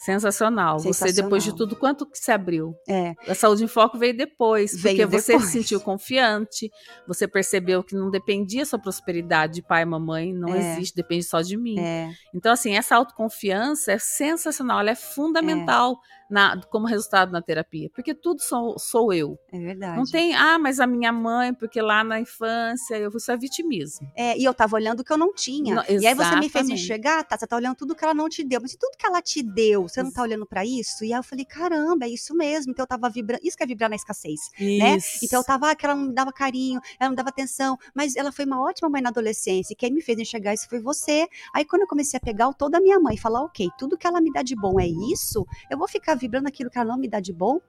Sensacional. 0.00 0.78
Você, 0.78 0.92
Sensacional. 0.94 1.24
depois 1.24 1.44
de 1.44 1.54
tudo, 1.54 1.76
quanto 1.76 2.06
que 2.06 2.18
se 2.18 2.32
abriu? 2.32 2.74
É, 2.88 3.12
A 3.28 3.34
saúde 3.34 3.62
em 3.64 3.68
foco 3.68 3.98
veio 3.98 4.16
depois, 4.16 4.72
Veio 4.74 4.96
porque 4.96 5.06
você 5.06 5.32
depois. 5.34 5.50
se 5.50 5.58
sentiu 5.60 5.78
confiante, 5.80 6.70
você 7.06 7.28
percebeu 7.28 7.82
que 7.84 7.94
não 7.94 8.10
dependia 8.10 8.64
sua 8.64 8.78
prosperidade 8.78 9.54
de 9.56 9.62
pai 9.62 9.82
e 9.82 9.84
mamãe, 9.84 10.32
não 10.32 10.54
É. 10.54 10.58
existe, 10.58 10.94
depende 10.94 11.24
só 11.24 11.42
de 11.42 11.56
mim. 11.56 11.78
é, 11.78 12.10
Então, 12.34 12.50
assim, 12.52 12.74
essa 12.76 12.96
autoconfiança 12.96 13.92
é 13.92 13.98
sensacional, 13.98 14.80
ela 14.80 14.90
é 14.90 14.94
fundamental 14.94 15.98
na- 16.30 16.60
como 16.70 16.86
resultado 16.86 17.32
na 17.32 17.42
terapia, 17.42 17.90
porque 17.94 18.14
tudo 18.14 18.40
sou, 18.40 18.78
sou 18.78 19.12
eu. 19.12 19.36
é 19.52 19.58
verdade. 19.58 19.96
Não 19.96 20.04
tem, 20.04 20.34
ah, 20.34 20.58
mas 20.58 20.78
a 20.80 20.86
minha 20.86 21.12
mãe, 21.12 21.52
porque 21.52 21.82
lá 21.82 22.02
na 22.04 22.20
infância 22.20 22.94
eu 22.96 23.10
isso 23.14 23.30
é 23.32 23.36
vitimismo. 23.36 24.08
É, 24.16 24.38
e 24.38 24.44
eu 24.44 24.54
tava 24.54 24.76
olhando 24.76 25.00
o 25.00 25.04
que 25.04 25.12
eu 25.12 25.18
não 25.18 25.34
tinha. 25.34 25.74
Não, 25.74 25.84
e 25.88 26.06
aí 26.06 26.14
você 26.14 26.36
me 26.36 26.48
fez 26.48 26.68
enxergar, 26.68 27.24
tá? 27.24 27.36
Você 27.36 27.46
tá 27.48 27.56
olhando 27.56 27.74
tudo 27.74 27.94
que 27.96 28.04
ela 28.04 28.14
não 28.14 28.28
te 28.28 28.44
deu. 28.44 28.60
Mas 28.62 28.76
tudo 28.76 28.96
que 28.96 29.04
ela 29.04 29.20
te 29.20 29.42
deu, 29.42 29.88
você 29.90 30.02
não 30.02 30.12
tá 30.12 30.22
olhando 30.22 30.46
pra 30.46 30.64
isso? 30.64 31.04
E 31.04 31.12
aí 31.12 31.18
eu 31.18 31.22
falei, 31.22 31.44
caramba, 31.44 32.06
é 32.06 32.08
isso 32.08 32.34
mesmo. 32.34 32.72
Então 32.72 32.82
eu 32.84 32.86
tava 32.86 33.08
vibrando. 33.10 33.40
Isso 33.44 33.56
que 33.56 33.62
é 33.62 33.66
vibrar 33.66 33.90
na 33.90 33.96
escassez. 33.96 34.40
né? 34.58 34.96
Isso. 34.96 35.24
Então 35.24 35.40
eu 35.40 35.44
tava, 35.44 35.74
que 35.74 35.84
ela 35.84 35.94
não 35.94 36.08
me 36.08 36.14
dava 36.14 36.32
carinho, 36.32 36.80
ela 36.98 37.10
não 37.10 37.16
dava 37.16 37.28
atenção, 37.28 37.76
mas 37.94 38.16
ela 38.16 38.32
foi 38.32 38.44
uma 38.44 38.62
ótima 38.62 38.88
mãe 38.88 39.02
na 39.02 39.10
adolescência, 39.10 39.72
e 39.72 39.76
quem 39.76 39.92
me 39.92 40.00
fez 40.00 40.18
enxergar 40.18 40.54
isso 40.54 40.68
foi 40.68 40.80
você. 40.80 41.26
Aí 41.54 41.64
quando 41.64 41.82
eu 41.82 41.88
comecei 41.88 42.16
a 42.16 42.20
pegar 42.20 42.48
o 42.48 42.54
todo 42.54 42.70
da 42.70 42.80
minha 42.80 43.00
mãe 43.00 43.14
e 43.14 43.18
falar, 43.18 43.42
ok, 43.42 43.68
tudo 43.78 43.98
que 43.98 44.06
ela 44.06 44.20
me 44.20 44.32
dá 44.32 44.42
de 44.42 44.54
bom 44.54 44.78
é 44.78 44.86
isso, 44.86 45.46
eu 45.70 45.76
vou 45.76 45.88
ficar 45.88 46.14
vibrando 46.14 46.46
aquilo 46.46 46.70
que 46.70 46.78
ela 46.78 46.90
não 46.90 46.98
me 46.98 47.08
dá 47.08 47.20
de 47.20 47.32
bom? 47.32 47.60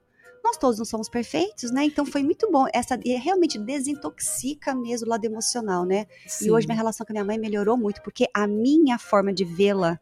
Nós 0.43 0.57
todos 0.57 0.79
não 0.79 0.85
somos 0.85 1.07
perfeitos, 1.07 1.71
né? 1.71 1.85
Então 1.85 2.03
foi 2.05 2.23
muito 2.23 2.49
bom. 2.51 2.65
Essa 2.73 2.99
e 3.05 3.15
realmente 3.15 3.59
desintoxica 3.59 4.73
mesmo 4.73 5.05
o 5.07 5.09
lado 5.09 5.23
emocional, 5.23 5.85
né? 5.85 6.07
Sim. 6.25 6.47
E 6.47 6.51
hoje 6.51 6.65
minha 6.65 6.75
relação 6.75 7.05
com 7.05 7.11
a 7.11 7.15
minha 7.15 7.25
mãe 7.25 7.37
melhorou 7.37 7.77
muito, 7.77 8.01
porque 8.01 8.27
a 8.33 8.47
minha 8.47 8.97
forma 8.97 9.31
de 9.31 9.45
vê-la 9.45 9.99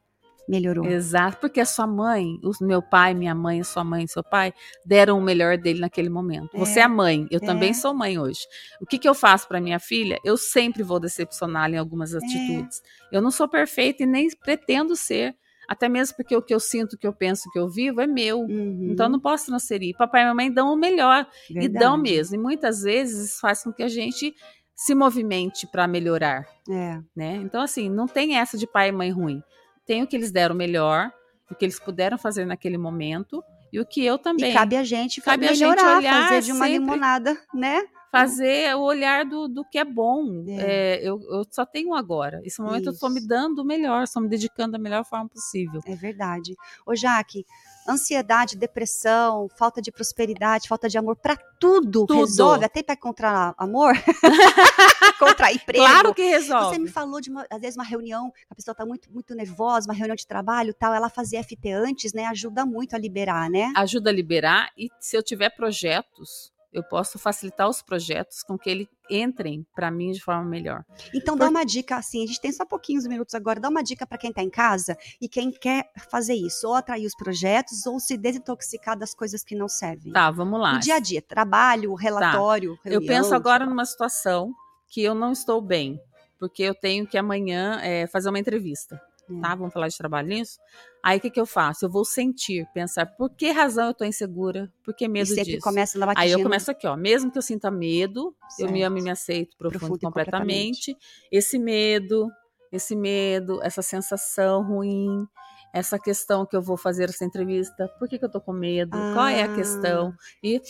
melhorou. 0.49 0.85
Exato, 0.85 1.38
porque 1.39 1.59
a 1.59 1.65
sua 1.65 1.85
mãe, 1.85 2.39
o 2.43 2.51
meu 2.65 2.81
pai, 2.81 3.13
minha 3.13 3.35
mãe, 3.35 3.63
sua 3.63 3.83
mãe 3.83 4.03
e 4.03 4.07
seu 4.07 4.23
pai 4.23 4.53
deram 4.85 5.17
o 5.17 5.21
melhor 5.21 5.57
dele 5.57 5.79
naquele 5.79 6.09
momento. 6.09 6.49
Você 6.57 6.79
É, 6.79 6.81
é 6.81 6.85
a 6.85 6.89
mãe, 6.89 7.27
eu 7.29 7.39
é. 7.41 7.45
também 7.45 7.73
sou 7.73 7.93
mãe 7.93 8.17
hoje. 8.17 8.41
O 8.81 8.85
que, 8.85 8.97
que 8.97 9.07
eu 9.07 9.13
faço 9.13 9.47
para 9.47 9.62
minha 9.62 9.79
filha? 9.79 10.17
Eu 10.23 10.35
sempre 10.38 10.81
vou 10.83 10.99
decepcioná-la 10.99 11.75
em 11.75 11.77
algumas 11.77 12.13
atitudes. 12.15 12.81
Eu 13.12 13.21
não 13.21 13.31
sou 13.31 13.47
perfeita 13.47 14.03
e 14.03 14.05
nem 14.05 14.27
pretendo 14.43 14.95
ser, 14.95 15.35
até 15.67 15.88
mesmo 15.88 16.17
porque 16.17 16.35
o 16.35 16.41
que 16.41 16.53
eu 16.53 16.59
sinto, 16.59 16.93
o 16.93 16.97
que 16.97 17.05
eu 17.05 17.13
penso, 17.13 17.47
o 17.47 17.51
que 17.51 17.59
eu 17.59 17.69
vivo 17.69 18.01
é 18.01 18.07
meu. 18.07 18.39
Uhum, 18.39 18.89
Então 18.91 19.05
eu 19.05 19.09
não 19.12 19.19
posso 19.19 19.45
transferir. 19.45 19.95
Papai 19.95 20.23
e 20.23 20.25
mamãe 20.25 20.51
dão 20.51 20.73
o 20.73 20.75
melhor 20.75 21.27
e 21.47 21.53
verdade. 21.53 21.85
dão 21.85 21.95
mesmo. 21.95 22.35
E 22.35 22.39
muitas 22.39 22.81
vezes 22.81 23.29
isso 23.29 23.39
faz 23.39 23.63
com 23.63 23.71
que 23.71 23.83
a 23.83 23.88
gente 23.88 24.33
se 24.75 24.95
movimente 24.95 25.67
para 25.67 25.88
melhorar 25.88 26.47
É, 26.69 26.97
né? 27.15 27.35
Então, 27.35 27.62
assim, 27.62 27.89
não 27.89 28.07
tem 28.07 28.38
essa 28.38 28.57
de 28.57 28.65
pai 28.65 28.89
e 28.89 28.91
mãe 28.93 29.12
ruim. 29.12 29.43
Tem 29.89 30.04
o 30.04 30.08
que 30.08 30.15
eles 30.15 30.32
deram 30.32 30.54
melhor, 30.54 31.12
o 31.49 31.56
que 31.56 31.65
eles 31.65 31.80
puderam 31.80 32.15
fazer 32.15 32.45
naquele 32.45 32.78
momento, 32.78 33.43
e 33.73 33.80
o 33.80 33.86
que 33.86 34.06
eu 34.06 34.19
também. 34.19 34.52
e 34.52 34.54
cabe 34.54 34.75
a 34.75 34.84
gente 34.84 35.19
Cabe 35.19 35.47
a 35.47 35.52
gente 35.52 35.67
melhorar, 35.67 35.97
olhar 35.97 36.30
fazer 36.30 36.41
de 36.45 36.52
uma 36.52 36.65
sempre. 36.67 36.73
limonada, 36.80 37.36
né? 37.52 37.82
Fazer 38.11 38.75
o 38.75 38.81
olhar 38.81 39.25
do, 39.25 39.47
do 39.47 39.63
que 39.63 39.77
é 39.77 39.85
bom. 39.85 40.43
É. 40.47 40.97
É, 40.97 41.07
eu, 41.07 41.19
eu 41.29 41.45
só 41.51 41.65
tenho 41.65 41.93
agora. 41.93 42.41
Esse 42.43 42.61
momento 42.61 42.87
eu 42.87 42.93
estou 42.93 43.09
me 43.09 43.19
Isso. 43.19 43.27
dando 43.27 43.59
o 43.59 43.65
melhor, 43.65 44.03
estou 44.03 44.21
me 44.21 44.27
dedicando 44.27 44.71
da 44.73 44.79
melhor 44.79 45.05
forma 45.05 45.29
possível. 45.29 45.81
É 45.85 45.95
verdade. 45.95 46.55
Ô, 46.85 46.95
Jaque, 46.95 47.45
ansiedade, 47.87 48.57
depressão, 48.57 49.47
falta 49.57 49.81
de 49.81 49.91
prosperidade, 49.91 50.67
falta 50.67 50.87
de 50.87 50.97
amor, 50.97 51.15
pra 51.15 51.35
tudo, 51.59 52.05
Tudo. 52.05 52.19
resolve, 52.19 52.65
até 52.65 52.81
pra 52.81 52.95
encontrar 52.95 53.53
amor, 53.57 53.93
contra 55.19 55.51
emprego. 55.51 55.83
Claro 55.83 56.13
que 56.13 56.23
resolve. 56.23 56.75
Você 56.75 56.79
me 56.79 56.87
falou 56.87 57.19
de, 57.19 57.29
uma, 57.29 57.45
às 57.49 57.59
vezes, 57.59 57.75
uma 57.75 57.83
reunião, 57.83 58.31
a 58.49 58.55
pessoa 58.55 58.75
tá 58.75 58.85
muito, 58.85 59.11
muito 59.11 59.35
nervosa, 59.35 59.87
uma 59.87 59.93
reunião 59.93 60.15
de 60.15 60.25
trabalho 60.25 60.73
tal, 60.73 60.93
ela 60.93 61.09
fazer 61.09 61.43
FT 61.43 61.71
antes, 61.71 62.13
né, 62.13 62.25
ajuda 62.25 62.65
muito 62.65 62.95
a 62.95 62.99
liberar, 62.99 63.49
né? 63.49 63.71
Ajuda 63.75 64.09
a 64.09 64.13
liberar, 64.13 64.71
e 64.77 64.89
se 64.99 65.17
eu 65.17 65.23
tiver 65.23 65.49
projetos, 65.49 66.51
eu 66.71 66.84
posso 66.84 67.17
facilitar 67.17 67.67
os 67.67 67.82
projetos 67.82 68.43
com 68.43 68.58
que 68.58 68.69
eles 68.69 68.88
entrem 69.10 69.65
para 69.75 69.89
mim 69.89 70.12
de 70.12 70.21
forma 70.21 70.43
melhor. 70.43 70.86
Então 71.13 71.36
dá 71.36 71.49
uma 71.49 71.65
dica, 71.65 71.97
assim, 71.97 72.23
a 72.23 72.27
gente 72.27 72.39
tem 72.39 72.51
só 72.51 72.63
pouquinhos 72.65 73.08
minutos 73.08 73.34
agora, 73.34 73.60
dá 73.60 73.69
uma 73.69 73.84
dica 73.84 74.05
pra 74.05 74.17
quem 74.17 74.32
tá 74.32 74.43
em 74.43 74.49
casa 74.49 74.95
e 75.19 75.27
quem 75.27 75.51
quer 75.51 75.91
fazer 76.10 76.36
isso, 76.36 76.67
ou 76.67 76.75
atrair 76.75 77.05
os 77.05 77.15
projetos, 77.15 77.86
ou 77.88 77.99
se 77.99 78.17
desintoxicar 78.17 78.97
das 78.97 79.15
coisas 79.15 79.43
que 79.43 79.55
não 79.55 79.67
servem. 79.67 80.13
Tá, 80.13 80.29
vamos 80.29 80.60
lá. 80.60 80.73
No 80.73 80.79
dia 80.79 80.95
a 80.95 80.99
dia, 80.99 81.21
trabalho, 81.21 81.93
relatório, 81.95 82.77
Eu 82.86 82.99
reunião, 82.99 83.15
penso 83.15 83.34
agora 83.34 83.65
numa 83.65 83.86
situação 83.86 84.53
que 84.88 85.01
eu 85.03 85.15
não 85.15 85.32
estou 85.32 85.62
bem, 85.62 85.99
porque 86.38 86.63
eu 86.63 86.75
tenho 86.75 87.08
que 87.08 87.17
amanhã 87.17 87.79
é, 87.82 88.05
fazer 88.08 88.29
uma 88.29 88.39
entrevista. 88.39 89.01
Tá? 89.41 89.55
Vamos 89.55 89.73
falar 89.73 89.87
de 89.87 89.97
trabalho 89.97 90.27
nisso? 90.27 90.57
Aí 91.03 91.17
o 91.17 91.21
que, 91.21 91.29
que 91.29 91.39
eu 91.39 91.45
faço? 91.45 91.85
Eu 91.85 91.89
vou 91.89 92.03
sentir, 92.05 92.67
pensar 92.73 93.05
por 93.05 93.29
que 93.29 93.51
razão 93.51 93.85
eu 93.85 93.91
estou 93.91 94.05
insegura, 94.07 94.71
por 94.83 94.93
que 94.93 95.05
E 95.05 95.07
medo 95.07 95.27
sempre 95.27 95.43
disso. 95.53 95.61
começa 95.63 95.97
Aí 95.97 96.05
batidinha. 96.05 96.33
eu 96.37 96.43
começo 96.43 96.69
aqui, 96.71 96.85
ó. 96.87 96.95
Mesmo 96.97 97.31
que 97.31 97.37
eu 97.37 97.41
sinta 97.41 97.69
medo, 97.71 98.35
eu 98.59 98.67
me 98.67 98.79
Certo. 98.79 98.87
amo 98.87 98.97
e 98.97 99.01
me 99.01 99.09
aceito 99.09 99.55
profundo, 99.57 99.79
Profundo 99.79 99.97
e 99.97 100.01
completamente. 100.01 100.97
Esse 101.31 101.57
medo, 101.57 102.27
esse 102.71 102.95
medo, 102.95 103.59
essa 103.63 103.81
sensação 103.81 104.63
ruim, 104.63 105.25
essa 105.73 105.97
questão 105.99 106.45
que 106.45 106.55
eu 106.55 106.61
vou 106.61 106.75
fazer 106.77 107.05
essa 107.05 107.23
entrevista, 107.23 107.87
por 107.99 108.07
que, 108.09 108.17
que 108.19 108.25
eu 108.25 108.29
tô 108.31 108.41
com 108.41 108.51
medo? 108.53 108.97
Qual 109.13 109.27
é 109.27 109.41
a 109.43 109.45
Ah. 109.45 109.55
questão? 109.55 110.13
E, 110.43 110.61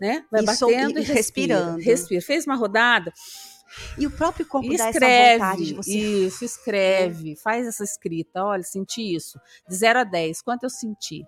né? 0.00 0.24
Vai 0.30 0.42
E 0.44 0.54
sol- 0.54 0.70
batendo 0.70 0.98
e 0.98 1.02
e, 1.02 1.04
respira. 1.04 1.14
respirando. 1.56 1.78
Respira. 1.82 2.22
Fez 2.22 2.46
uma 2.46 2.54
rodada, 2.56 3.12
E 3.98 4.06
o 4.06 4.10
próprio 4.10 4.44
corpo 4.46 4.68
dá 4.68 4.74
essa 4.74 4.90
escreve. 4.90 5.32
vontade 5.38 5.64
de 5.66 5.74
você. 5.74 5.98
Isso, 5.98 6.44
escreve. 6.44 7.36
Faz 7.36 7.66
essa 7.66 7.84
escrita. 7.84 8.42
Olha, 8.44 8.62
senti 8.62 9.14
isso. 9.14 9.38
De 9.68 9.74
0 9.74 10.00
a 10.00 10.04
10, 10.04 10.42
quanto 10.42 10.64
eu 10.64 10.70
senti? 10.70 11.22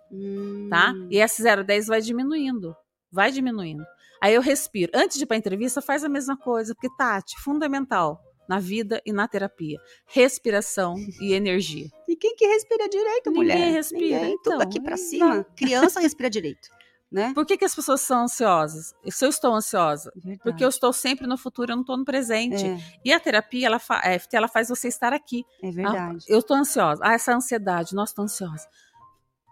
tá? 0.70 0.92
Hum, 0.92 1.08
E 1.10 1.18
esse 1.18 1.42
0 1.42 1.60
a 1.60 1.64
10 1.64 1.86
vai 1.86 2.00
diminuindo, 2.00 2.74
vai 3.10 3.30
diminuindo. 3.30 3.84
Aí 4.20 4.34
eu 4.34 4.40
respiro. 4.42 4.90
Antes 4.94 5.16
de 5.18 5.24
ir 5.24 5.26
para 5.26 5.36
a 5.36 5.38
entrevista, 5.38 5.80
faz 5.82 6.04
a 6.04 6.08
mesma 6.08 6.36
coisa, 6.36 6.74
porque 6.74 6.88
Tati, 6.96 7.34
fundamental 7.40 8.20
na 8.48 8.58
vida 8.58 9.00
e 9.06 9.12
na 9.12 9.26
terapia, 9.28 9.78
respiração 10.06 10.94
e 11.20 11.32
energia. 11.34 11.86
E 12.08 12.16
quem 12.16 12.34
que 12.36 12.46
respira 12.46 12.88
direito, 12.88 13.30
Ninguém 13.30 13.42
mulher? 13.56 13.72
respira, 13.72 14.00
Ninguém, 14.20 14.36
tudo 14.42 14.54
então, 14.56 14.60
aqui 14.60 14.80
pra 14.80 14.90
não. 14.90 14.96
cima. 14.98 15.44
Criança 15.56 16.00
respira 16.00 16.28
direito, 16.28 16.68
né? 17.12 17.32
Por 17.34 17.44
que, 17.44 17.56
que 17.58 17.64
as 17.64 17.74
pessoas 17.74 18.00
são 18.00 18.22
ansiosas? 18.22 18.94
Se 19.10 19.24
eu 19.24 19.28
estou 19.28 19.54
ansiosa, 19.54 20.10
porque 20.42 20.64
eu 20.64 20.68
estou 20.68 20.92
sempre 20.92 21.26
no 21.26 21.36
futuro, 21.36 21.70
eu 21.72 21.76
não 21.76 21.82
estou 21.82 21.96
no 21.96 22.04
presente. 22.04 22.66
É, 22.66 22.78
E 23.04 23.12
a 23.12 23.20
terapia, 23.20 23.66
ela, 23.66 23.78
fa 23.78 24.00
a 24.02 24.18
FT, 24.18 24.36
ela 24.36 24.48
faz 24.48 24.68
você 24.68 24.88
estar 24.88 25.12
aqui. 25.12 25.44
é 25.62 25.70
verdade. 25.70 26.24
Eu 26.26 26.38
estou 26.38 26.56
ansiosa. 26.56 27.02
Ah, 27.04 27.12
essa 27.12 27.34
ansiedade, 27.34 27.94
nossa, 27.94 28.12
estou 28.12 28.24
ansiosa. 28.24 28.66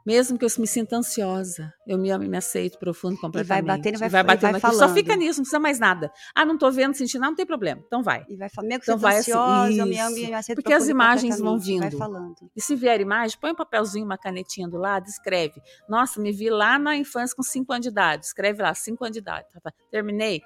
Mesmo 0.06 0.38
que 0.38 0.44
eu 0.44 0.48
me 0.58 0.66
sinta 0.66 0.96
ansiosa, 0.96 1.72
eu 1.86 1.98
me 1.98 2.10
amo 2.10 2.24
e 2.24 2.28
me 2.28 2.36
aceito 2.36 2.78
profundo, 2.78 3.18
completamente. 3.20 3.66
batendo 3.66 3.94
e 3.96 3.98
vai- 3.98 4.08
vai 4.08 4.20
e 4.20 4.24
vai 4.24 4.36
batendo. 4.36 4.60
Só 4.72 4.78
falando. 4.80 4.94
fica 4.94 5.14
nisso, 5.16 5.38
não 5.40 5.42
precisa 5.44 5.60
mais 5.60 5.78
nada. 5.78 6.10
Ah, 6.34 6.44
não 6.44 6.54
estou 6.54 6.72
vendo, 6.72 6.94
sentindo 6.94 7.20
nada, 7.20 7.30
não 7.32 7.36
tem 7.36 7.44
problema. 7.46 7.82
Então 7.86 8.02
vai. 8.02 8.24
E 8.28 8.36
vai 8.36 8.48
mesmo 8.62 8.68
que 8.80 8.90
Então 8.90 8.98
você 8.98 9.02
vai 9.02 9.12
tá 9.14 9.18
assim, 9.20 9.30
ansiosa, 9.32 9.72
eu 9.82 9.86
me 9.86 9.98
amo 10.00 10.16
isso. 10.16 10.18
e 10.24 10.26
me 10.28 10.34
aceito 10.34 10.56
Porque 10.62 10.72
as 10.72 10.88
imagens 10.88 11.38
vão 11.38 11.52
completamente. 11.58 11.80
Vai 11.80 11.90
vindo. 11.90 11.98
falando. 11.98 12.50
E 12.56 12.62
se 12.62 12.74
vier 12.74 13.00
imagem, 13.00 13.38
põe 13.40 13.50
um 13.52 13.54
papelzinho, 13.54 14.04
uma 14.04 14.16
canetinha 14.18 14.66
do 14.68 14.78
lado, 14.78 15.06
escreve. 15.06 15.60
Nossa, 15.88 16.20
me 16.20 16.32
vi 16.32 16.48
lá 16.50 16.78
na 16.78 16.96
infância 16.96 17.36
com 17.36 17.42
5 17.42 17.72
anos 17.72 17.82
de 17.84 17.90
idade. 17.90 18.24
Escreve 18.24 18.62
lá, 18.62 18.74
5 18.74 19.04
anos 19.04 19.12
de 19.14 19.18
idade. 19.20 19.46
Tá, 19.52 19.60
tá. 19.60 19.72
Terminei, 19.90 20.40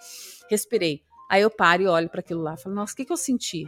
respirei. 0.51 1.01
Aí 1.31 1.40
eu 1.43 1.51
paro 1.51 1.83
e 1.83 1.87
olho 1.87 2.09
para 2.09 2.21
aquilo 2.21 2.43
lá. 2.43 2.57
Falo, 2.57 2.75
nossa, 2.75 2.93
o 2.93 2.97
que, 2.97 3.05
que 3.05 3.12
eu 3.12 3.17
senti? 3.17 3.67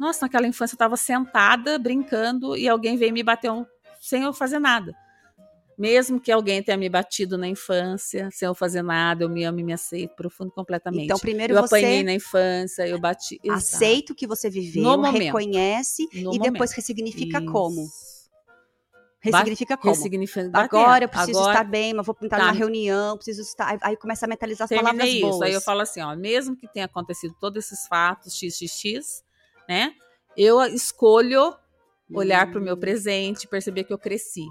Nossa, 0.00 0.24
naquela 0.26 0.46
infância 0.46 0.74
eu 0.74 0.76
estava 0.76 0.96
sentada, 0.96 1.78
brincando, 1.78 2.56
e 2.56 2.68
alguém 2.68 2.96
veio 2.96 3.12
me 3.12 3.22
bater 3.22 3.50
um, 3.50 3.64
sem 4.00 4.22
eu 4.22 4.32
fazer 4.32 4.58
nada. 4.58 4.92
Mesmo 5.78 6.18
que 6.20 6.32
alguém 6.32 6.60
tenha 6.60 6.76
me 6.76 6.88
batido 6.88 7.38
na 7.38 7.46
infância, 7.46 8.28
sem 8.32 8.46
eu 8.46 8.54
fazer 8.54 8.82
nada, 8.82 9.22
eu 9.22 9.28
me 9.28 9.44
amo 9.44 9.60
e 9.60 9.62
me 9.62 9.72
aceito 9.72 10.16
profundo 10.16 10.50
completamente. 10.50 11.04
Então, 11.04 11.18
primeiro 11.20 11.54
eu 11.54 11.60
você 11.60 11.76
apanhei 11.76 12.02
na 12.02 12.12
infância, 12.12 12.84
eu 12.88 12.98
bati. 12.98 13.38
Aceita 13.48 14.12
o 14.12 14.16
que 14.16 14.26
você 14.26 14.50
viveu, 14.50 14.82
No 14.82 14.98
momento. 14.98 15.22
reconhece 15.22 16.02
No 16.14 16.18
e 16.18 16.24
momento. 16.24 16.52
depois 16.52 16.72
ressignifica 16.72 17.38
Isso. 17.40 17.52
como. 17.52 17.86
Ressignifica 19.20 19.76
como. 19.76 19.94
Ressignifica-. 19.94 20.50
Agora 20.52 21.04
eu 21.04 21.08
preciso 21.08 21.38
Agora- 21.38 21.52
estar 21.54 21.64
bem, 21.64 21.92
mas 21.94 22.06
vou 22.06 22.16
entrar 22.22 22.38
Tá. 22.38 22.44
numa 22.46 22.52
reunião, 22.54 23.16
preciso 23.16 23.42
estar. 23.42 23.76
Aí, 23.82 23.96
começa 23.96 24.26
a 24.26 24.28
mentalizar 24.28 24.64
as 24.64 24.68
terminei 24.68 24.92
palavras 24.92 25.14
isso. 25.14 25.20
boas. 25.28 25.42
Aí 25.42 25.52
eu 25.54 25.60
falo 25.60 25.80
assim, 25.80 26.00
ó, 26.00 26.14
mesmo 26.16 26.56
que 26.56 26.66
tenha 26.72 26.86
acontecido 26.86 27.34
todos 27.40 27.64
esses 27.64 27.86
fatos, 27.88 28.32
xxx, 28.36 29.22
né? 29.68 29.92
Eu 30.36 30.60
escolho 30.62 31.54
olhar 32.14 32.48
para 32.50 32.60
o 32.60 32.62
meu 32.62 32.74
Hum. 32.74 32.80
presente 32.80 33.44
e 33.44 33.48
perceber 33.48 33.84
que 33.84 33.92
eu 33.92 33.98
cresci. 33.98 34.44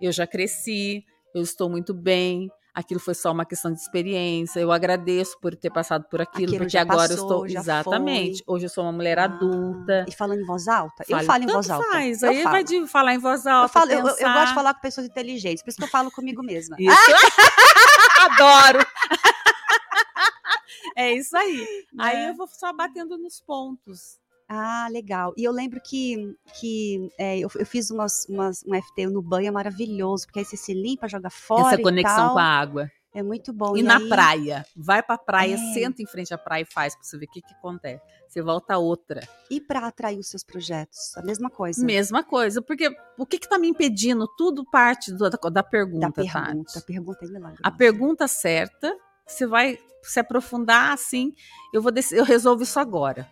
Eu 0.00 0.12
já 0.12 0.26
cresci, 0.26 1.04
eu 1.34 1.42
estou 1.42 1.68
muito 1.70 1.94
bem. 1.94 2.50
Aquilo 2.74 3.00
foi 3.00 3.14
só 3.14 3.32
uma 3.32 3.46
questão 3.46 3.72
de 3.72 3.80
experiência. 3.80 4.60
Eu 4.60 4.70
agradeço 4.70 5.38
por 5.40 5.56
ter 5.56 5.70
passado 5.70 6.04
por 6.10 6.20
aquilo, 6.20 6.48
Aquilo 6.48 6.64
porque 6.64 6.76
agora 6.76 7.04
eu 7.04 7.08
passou, 7.16 7.24
estou 7.24 7.48
já 7.48 7.60
exatamente. 7.60 8.42
Hoje 8.46 8.66
eu 8.66 8.68
sou 8.68 8.84
uma 8.84 8.92
mulher 8.92 9.18
Ah, 9.18 9.24
adulta. 9.24 10.04
E 10.06 10.12
falando 10.12 10.42
em 10.42 10.44
voz 10.44 10.68
alta? 10.68 11.02
eu 11.08 11.16
Fale- 11.16 11.26
falo 11.26 11.44
em 11.44 11.46
voz 11.46 11.70
alta. 11.70 11.88
Faz. 11.90 12.22
Eu 12.22 12.28
Aí 12.30 12.42
falo. 12.42 12.52
vai 12.54 12.64
de 12.64 12.86
falar 12.86 13.14
em 13.14 13.18
voz 13.18 13.46
alta. 13.46 13.64
Eu, 13.64 13.68
falo, 13.80 13.92
eu, 13.92 13.98
eu- 14.00 14.16
eu 14.18 14.32
gosto 14.34 14.48
de 14.48 14.54
falar 14.54 14.74
com 14.74 14.80
pessoas 14.82 15.06
inteligentes, 15.06 15.62
por 15.62 15.70
isso 15.70 15.78
que 15.78 15.84
eu 15.84 15.88
falo 15.88 16.10
comigo 16.10 16.42
mesma. 16.42 16.76
Isso. 16.78 16.92
Adoro. 18.20 18.80
é 20.96 21.12
isso 21.12 21.34
aí. 21.36 21.66
Aí 21.98 22.16
Né? 22.16 22.30
eu 22.30 22.34
vou 22.34 22.46
só 22.46 22.72
batendo 22.74 23.16
nos 23.16 23.40
pontos. 23.40 24.18
Ah, 24.48 24.86
legal. 24.90 25.32
E 25.36 25.42
eu 25.44 25.52
lembro 25.52 25.80
que, 25.80 26.36
que 26.60 27.10
é, 27.18 27.38
eu, 27.38 27.50
eu 27.56 27.66
fiz 27.66 27.90
umas, 27.90 28.26
umas, 28.28 28.62
um 28.66 28.74
FT 28.80 29.06
no 29.06 29.20
banho 29.20 29.52
maravilhoso, 29.52 30.26
porque 30.26 30.38
aí 30.40 30.44
você 30.44 30.56
se 30.56 30.72
limpa, 30.72 31.08
joga 31.08 31.30
fora. 31.30 31.74
Essa 31.74 31.82
conexão 31.82 32.30
com 32.32 32.38
a 32.38 32.44
água. 32.44 32.90
É 33.12 33.22
muito 33.22 33.50
bom. 33.52 33.76
E, 33.76 33.80
e 33.80 33.82
na 33.82 33.96
aí, 33.96 34.08
praia. 34.08 34.64
Vai 34.76 35.02
pra 35.02 35.16
praia, 35.16 35.54
É. 35.54 35.72
senta 35.74 36.02
em 36.02 36.06
frente 36.06 36.34
à 36.34 36.38
praia 36.38 36.62
e 36.62 36.72
faz 36.72 36.94
pra 36.94 37.02
você 37.02 37.16
ver 37.18 37.24
o 37.24 37.30
que, 37.30 37.40
que 37.40 37.54
acontece. 37.54 38.02
Você 38.28 38.42
volta 38.42 38.76
outra. 38.76 39.26
E 39.50 39.58
para 39.60 39.86
atrair 39.86 40.18
os 40.18 40.28
seus 40.28 40.44
projetos? 40.44 41.16
A 41.16 41.22
mesma 41.22 41.48
coisa. 41.48 41.82
Mesma 41.84 42.22
coisa. 42.22 42.60
Porque 42.60 42.94
o 43.18 43.24
que 43.24 43.38
que 43.38 43.48
tá 43.48 43.58
me 43.58 43.68
impedindo? 43.68 44.28
Tudo 44.36 44.64
parte 44.70 45.10
do- 45.12 45.30
da, 45.30 45.38
da 45.50 45.62
pergunta, 45.62 46.06
da 46.08 46.12
pergunta. 46.12 46.64
Tati. 46.74 46.78
A 46.78 46.82
pergunta 46.82 47.24
é 47.24 47.28
milagre. 47.28 47.58
A 47.62 47.70
pergunta 47.70 48.28
certa, 48.28 48.94
você 49.26 49.46
vai 49.46 49.78
se 50.02 50.20
aprofundar 50.20 50.92
assim, 50.92 51.32
eu 51.72 51.80
vou 51.82 51.90
dec- 51.90 52.12
eu 52.12 52.22
resolvo 52.24 52.62
isso 52.64 52.78
agora. 52.78 53.26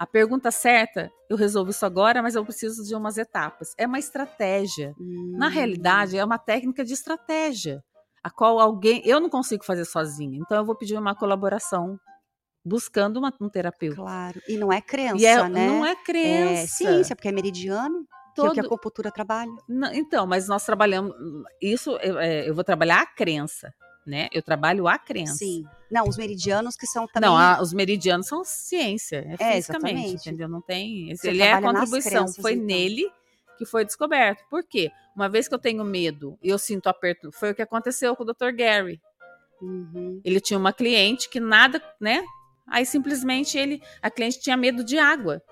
A 0.00 0.06
pergunta 0.06 0.50
certa, 0.50 1.10
eu 1.28 1.36
resolvo 1.36 1.70
isso 1.70 1.84
agora, 1.84 2.22
mas 2.22 2.34
eu 2.34 2.42
preciso 2.42 2.82
de 2.82 2.94
umas 2.94 3.18
etapas. 3.18 3.74
É 3.76 3.86
uma 3.86 3.98
estratégia. 3.98 4.94
Na 5.36 5.48
Hum. 5.48 5.50
realidade, 5.50 6.16
é 6.16 6.24
uma 6.24 6.38
técnica 6.38 6.82
de 6.82 6.94
estratégia, 6.94 7.84
a 8.24 8.30
qual 8.30 8.58
alguém, 8.58 9.02
eu 9.04 9.20
não 9.20 9.28
consigo 9.28 9.62
fazer 9.62 9.84
sozinha. 9.84 10.38
Então 10.40 10.56
eu 10.56 10.64
vou 10.64 10.74
pedir 10.74 10.96
uma 10.96 11.14
colaboração 11.14 12.00
buscando 12.64 13.18
uma- 13.18 13.32
um 13.38 13.50
terapeuta. 13.50 13.96
Claro. 13.96 14.40
E 14.48 14.56
não 14.56 14.72
é 14.72 14.80
crença, 14.80 15.16
E 15.18 15.26
é- 15.26 15.48
né? 15.50 15.66
não 15.66 15.84
é 15.84 15.94
crença. 15.96 16.62
É 16.62 16.66
ciência, 16.66 17.14
porque 17.14 17.28
é 17.28 17.32
meridiano, 17.32 18.06
que 18.34 18.40
é 18.40 18.44
o 18.44 18.52
que 18.52 18.60
a 18.60 18.62
Todo- 18.62 18.72
acupuntura 18.72 19.10
trabalha. 19.10 19.52
Não, 19.68 19.92
então, 19.92 20.26
mas 20.26 20.48
nós 20.48 20.64
trabalhamos 20.64 21.14
isso. 21.60 21.98
É, 22.00 22.48
eu 22.48 22.54
vou 22.54 22.64
trabalhar 22.64 23.02
a 23.02 23.06
crença, 23.06 23.70
né? 24.06 24.28
Eu 24.32 24.42
trabalho 24.42 24.88
a 24.88 24.98
crença. 24.98 25.34
Sim. 25.34 25.64
Não, 25.90 26.04
os 26.08 26.16
meridianos 26.16 26.76
que 26.76 26.86
são 26.86 27.06
também. 27.06 27.28
Não, 27.28 27.36
a- 27.36 27.60
os 27.60 27.72
meridianos 27.72 28.26
são 28.26 28.42
ciência, 28.44 29.16
é, 29.16 29.34
É, 29.34 29.52
fisicamente, 29.56 29.58
exatamente. 29.96 30.14
entendeu? 30.28 30.48
Não 30.48 30.60
tem. 30.60 31.14
Você 31.14 31.28
ele 31.28 31.42
é 31.42 31.52
a 31.52 31.60
contribuição. 31.60 32.10
crenças, 32.24 32.36
Foi 32.36 32.52
então. 32.52 32.64
nele 32.66 33.10
que 33.58 33.64
foi 33.66 33.84
descoberto. 33.84 34.42
Por 34.48 34.62
quê? 34.64 34.90
Uma 35.14 35.28
vez 35.28 35.46
que 35.48 35.54
eu 35.54 35.58
tenho 35.58 35.84
medo 35.84 36.38
e 36.42 36.48
eu 36.48 36.58
sinto 36.58 36.88
aperto, 36.88 37.30
foi 37.32 37.50
o 37.50 37.54
que 37.54 37.60
aconteceu 37.62 38.14
com 38.16 38.22
o 38.22 38.26
Dr. 38.26 38.52
Gary. 38.56 39.00
Uhum. 39.60 40.20
Ele 40.24 40.40
tinha 40.40 40.58
uma 40.58 40.72
cliente 40.72 41.28
que 41.28 41.38
nada, 41.40 41.82
né? 42.00 42.24
Aí 42.66 42.86
simplesmente 42.86 43.58
ele, 43.58 43.82
a 44.00 44.10
cliente 44.10 44.40
tinha 44.40 44.56
medo 44.56 44.82
de 44.82 44.96
água. 44.98 45.42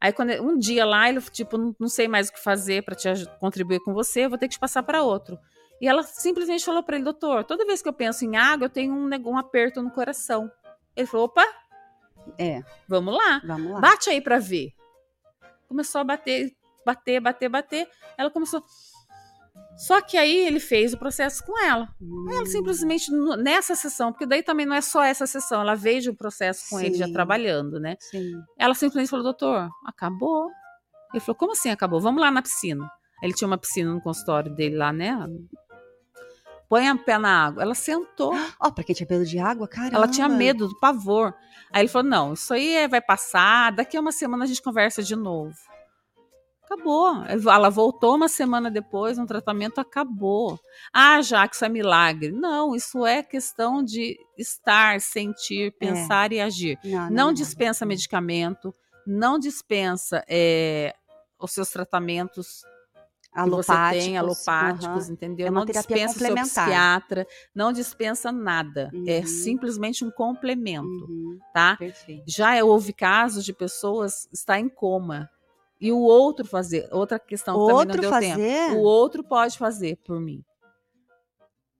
Aí 0.00 0.12
quando 0.12 0.30
um 0.42 0.58
dia 0.58 0.84
lá 0.84 1.08
ele 1.08 1.20
tipo 1.22 1.56
não, 1.56 1.74
não 1.80 1.88
sei 1.88 2.06
mais 2.06 2.28
o 2.28 2.32
que 2.32 2.38
fazer 2.42 2.84
para 2.84 2.94
te 2.94 3.08
contribuir 3.40 3.80
com 3.80 3.92
você, 3.94 4.26
eu 4.26 4.28
vou 4.28 4.38
ter 4.38 4.46
que 4.46 4.54
te 4.54 4.60
passar 4.60 4.82
para 4.82 5.02
outro. 5.02 5.38
E 5.80 5.86
ela 5.88 6.02
simplesmente 6.02 6.64
falou 6.64 6.82
para 6.82 6.96
ele, 6.96 7.04
doutor, 7.04 7.44
toda 7.44 7.66
vez 7.66 7.82
que 7.82 7.88
eu 7.88 7.92
penso 7.92 8.24
em 8.24 8.36
água 8.36 8.66
eu 8.66 8.70
tenho 8.70 8.94
um, 8.94 9.08
um 9.08 9.38
aperto 9.38 9.82
no 9.82 9.90
coração. 9.90 10.50
Ele 10.96 11.06
falou, 11.06 11.26
opa, 11.26 11.44
É, 12.38 12.62
vamos 12.88 13.14
lá, 13.14 13.40
vamos 13.44 13.72
lá. 13.72 13.80
bate 13.80 14.08
aí 14.10 14.20
para 14.20 14.38
ver. 14.38 14.72
Começou 15.68 16.00
a 16.00 16.04
bater, 16.04 16.52
bater, 16.84 17.20
bater, 17.20 17.48
bater. 17.48 17.88
Ela 18.16 18.30
começou. 18.30 18.64
Só 19.76 20.00
que 20.00 20.16
aí 20.16 20.46
ele 20.46 20.58
fez 20.60 20.94
o 20.94 20.98
processo 20.98 21.44
com 21.44 21.58
ela. 21.62 21.88
Ela 22.32 22.42
Hum, 22.42 22.46
simplesmente 22.46 23.10
no- 23.12 23.36
nessa 23.36 23.74
sessão, 23.74 24.10
porque 24.12 24.24
daí 24.24 24.42
também 24.42 24.64
não 24.64 24.74
é 24.74 24.80
só 24.80 25.02
essa 25.04 25.26
sessão, 25.26 25.60
ela 25.60 25.74
veio 25.74 26.12
o 26.12 26.16
processo 26.16 26.64
com 26.70 26.80
ele 26.80 26.94
já 26.94 27.06
Sim. 27.06 27.12
trabalhando, 27.12 27.78
né? 27.78 27.96
Sim. 28.00 28.32
Ela 28.58 28.72
simplesmente 28.74 29.10
falou, 29.10 29.24
doutor, 29.24 29.68
acabou. 29.84 30.50
Ele 31.12 31.20
falou, 31.20 31.36
como 31.36 31.52
assim 31.52 31.70
acabou? 31.70 32.00
Vamos 32.00 32.20
lá 32.22 32.30
na 32.30 32.40
piscina. 32.42 32.90
Ele 33.22 33.32
tinha 33.34 33.46
uma 33.48 33.58
piscina 33.58 33.92
no 33.92 34.00
consultório 34.00 34.54
dele 34.54 34.76
lá, 34.76 34.92
né? 34.92 35.12
Põe 36.68 36.88
a 36.88 36.96
pé 36.96 37.16
na 37.18 37.46
água. 37.46 37.62
Ela 37.62 37.74
sentou, 37.74 38.32
Ó, 38.60 38.70
pra 38.70 38.82
quem 38.84 38.94
tinha 38.94 39.06
medo 39.08 39.24
de 39.24 39.38
água, 39.38 39.68
caramba. 39.68 39.96
ela 39.96 40.08
tinha 40.08 40.28
medo 40.28 40.68
do 40.68 40.78
pavor. 40.78 41.34
Aí 41.72 41.82
ele 41.82 41.88
falou, 41.88 42.08
não, 42.08 42.32
isso 42.32 42.52
aí 42.54 42.74
é- 42.74 42.88
vai 42.88 43.00
passar, 43.00 43.72
daqui 43.72 43.96
a 43.96 44.00
uma 44.00 44.12
semana 44.12 44.44
a 44.44 44.46
gente 44.46 44.62
conversa 44.62 45.02
de 45.02 45.14
novo. 45.16 45.54
Acabou. 46.64 47.22
Ela 47.26 47.70
voltou 47.70 48.16
uma 48.16 48.26
semana 48.28 48.68
depois, 48.68 49.18
um 49.18 49.26
tratamento 49.26 49.80
acabou. 49.80 50.58
Ah, 50.92 51.22
já 51.22 51.46
que 51.46 51.54
isso 51.54 51.64
é 51.64 51.68
milagre. 51.68 52.32
Não, 52.32 52.74
isso 52.74 53.06
é 53.06 53.22
questão 53.22 53.84
de 53.84 54.18
estar, 54.36 55.00
sentir, 55.00 55.72
pensar 55.78 56.32
e 56.32 56.40
agir. 56.40 56.76
Não, 56.82 57.08
Não 57.10 57.32
dispensa 57.32 57.86
medicamento, 57.86 58.74
não 59.06 59.38
dispensa 59.38 60.24
é, 60.28 60.92
os 61.40 61.52
seus 61.52 61.70
tratamentos 61.70 62.62
que 63.44 63.50
você 63.50 63.72
Alopáticos. 63.72 64.04
tem, 64.04 64.18
alopáticos, 64.18 65.04
aham. 65.04 65.12
entendeu? 65.12 65.46
É 65.46 65.50
não 65.50 65.64
dispensa 65.64 66.18
seu 66.18 66.34
psiquiatra, 66.34 67.26
não 67.54 67.72
dispensa 67.72 68.32
nada. 68.32 68.90
É 69.06 69.18
Uhum. 69.20 69.26
simplesmente 69.26 70.04
um 70.04 70.10
complemento, 70.10 70.86
Uhum, 70.86 71.38
tá? 71.52 71.76
Perfeito. 71.76 72.24
Já 72.26 72.62
houve 72.64 72.92
casos 72.92 73.44
de 73.44 73.52
pessoas 73.52 74.28
estar 74.32 74.58
em 74.58 74.68
coma 74.68 75.30
e 75.80 75.92
o 75.92 75.98
outro 75.98 76.46
fazer, 76.46 76.88
outra 76.90 77.18
questão 77.18 77.54
que 77.58 77.66
também 77.66 77.74
Outro 77.74 77.94
não 77.94 78.00
deu 78.00 78.10
fazer? 78.10 78.36
tempo. 78.36 78.74
O 78.80 78.82
outro 78.82 79.22
pode 79.22 79.58
fazer 79.58 79.96
por 80.04 80.18
mim. 80.20 80.42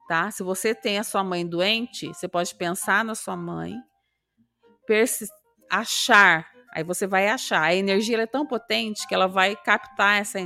Tá? 0.08 0.30
Se 0.30 0.42
você 0.42 0.72
tem 0.74 0.98
a 0.98 1.04
sua 1.04 1.24
mãe 1.24 1.44
doente, 1.44 2.06
você 2.08 2.28
pode 2.28 2.54
pensar 2.54 3.04
na 3.04 3.14
sua 3.16 3.36
mãe, 3.36 3.74
achar, 5.70 6.46
aí 6.72 6.84
você 6.84 7.06
vai 7.06 7.28
achar. 7.28 7.62
A 7.62 7.74
energia 7.74 8.22
é 8.22 8.26
tão 8.26 8.46
potente 8.46 9.06
que 9.08 9.14
ela 9.14 9.26
vai 9.26 9.56
captar 9.56 10.20
essa. 10.20 10.38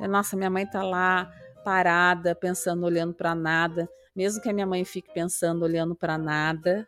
En- 0.00 0.08
Nossa, 0.08 0.36
minha 0.36 0.50
mãe 0.50 0.66
tá 0.66 0.82
lá 0.82 1.30
parada, 1.64 2.34
pensando, 2.34 2.84
olhando 2.84 3.14
para 3.14 3.34
nada. 3.34 3.88
Mesmo 4.14 4.40
que 4.42 4.48
a 4.48 4.52
minha 4.52 4.66
mãe 4.66 4.84
fique 4.84 5.12
pensando, 5.12 5.62
olhando 5.64 5.94
para 5.94 6.16
nada, 6.18 6.86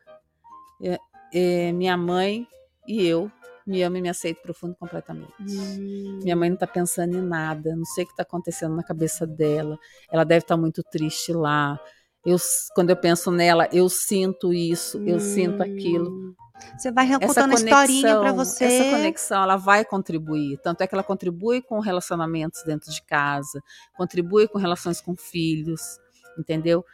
é- 0.82 0.98
é, 1.32 1.72
minha 1.72 1.96
mãe 1.96 2.46
e 2.86 3.04
eu 3.06 3.30
me 3.66 3.82
amo 3.82 3.96
e 3.96 4.00
me 4.02 4.08
aceito 4.08 4.42
profundo 4.42 4.76
completamente. 4.76 5.32
Hum, 5.40 6.20
Minha 6.22 6.36
mãe 6.36 6.48
não 6.50 6.56
tá 6.56 6.66
pensando 6.66 7.16
em 7.16 7.22
nada, 7.22 7.74
não 7.74 7.84
sei 7.84 8.04
o 8.04 8.08
que 8.08 8.16
tá 8.16 8.22
acontecendo 8.22 8.74
na 8.76 8.82
cabeça 8.82 9.26
dela. 9.26 9.78
Ela 10.10 10.24
deve 10.24 10.44
estar 10.44 10.56
muito 10.56 10.82
triste 10.84 11.32
lá. 11.32 11.78
Eu, 12.24 12.36
quando 12.74 12.90
eu 12.90 12.96
penso 12.96 13.30
nela, 13.30 13.68
eu 13.72 13.88
sinto 13.88 14.52
isso, 14.52 15.00
eu 15.06 15.18
sinto 15.20 15.62
aquilo. 15.62 16.34
Você 16.76 16.90
vai 16.90 17.06
Essa 17.06 17.18
contando 17.18 17.52
a 17.52 17.54
historinha 17.54 18.20
pra 18.20 18.32
você. 18.32 18.64
essa 18.64 18.90
conexão, 18.96 19.42
ela 19.42 19.56
vai 19.56 19.84
contribuir. 19.84 20.58
Tanto 20.58 20.82
é 20.82 20.86
que 20.86 20.94
ela 20.94 21.02
contribui 21.04 21.62
com 21.62 21.78
relacionamentos 21.80 22.62
dentro 22.64 22.90
de 22.92 23.02
casa, 23.02 23.62
contribui 23.96 24.46
com 24.48 24.58
relações 24.58 25.00
com 25.00 25.16
filhos, 25.16 25.98
entendeu? 26.38 26.84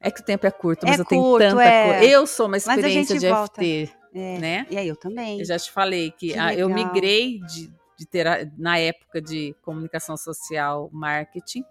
É 0.00 0.10
que 0.10 0.20
o 0.20 0.24
tempo 0.24 0.46
é 0.46 0.50
curto, 0.50 0.84
mas 0.86 0.98
É 0.98 1.00
eu 1.00 1.04
tenho 1.04 1.22
curto, 1.22 1.44
tanta 1.48 1.62
é. 1.64 1.84
coisa. 1.98 2.04
Eu 2.12 2.26
sou 2.26 2.46
uma 2.46 2.56
a 2.56 2.58
experiência 2.58 3.18
de 3.18 3.28
volta. 3.28 3.60
FT, 3.62 3.90
É, 4.14 4.38
né? 4.38 4.66
E 4.70 4.76
aí, 4.76 4.86
eu 4.88 4.96
também. 4.96 5.38
Eu 5.40 5.44
já 5.44 5.58
te 5.58 5.70
falei 5.72 6.10
que, 6.10 6.32
Que 6.32 6.38
ah, 6.38 6.54
eu 6.54 6.68
migrei 6.68 7.40
de, 7.40 7.72
de 7.98 8.06
tera- 8.06 8.50
na 8.58 8.78
época 8.78 9.20
de 9.22 9.54
comunicação 9.62 10.16
social, 10.16 10.90
marketing, 10.92 11.64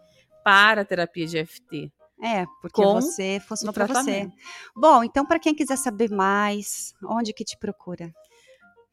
para 0.44 0.82
a 0.82 0.86
terapia 0.86 1.26
de 1.28 1.38
FT. 1.46 1.92
É, 2.24 2.46
porque 2.62 2.82
com 2.82 2.94
você 2.94 3.42
funcionou 3.42 3.72
o 3.72 3.74
pra 3.74 3.86
você. 3.86 4.32
Bom, 4.74 5.04
então 5.04 5.26
para 5.26 5.40
quem 5.40 5.54
quiser 5.54 5.78
saber 5.78 6.10
mais, 6.10 6.94
onde 7.04 7.34
que 7.34 7.44
te 7.44 7.58
procura? 7.58 8.10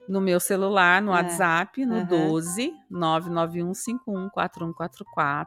No 0.08 0.20
meu 0.20 0.40
celular, 0.40 1.00
no 1.00 1.12
É. 1.12 1.14
WhatsApp, 1.14 1.86
no 1.86 1.98
Aham. 1.98 2.06
12 2.06 2.74
991514144. 2.90 5.46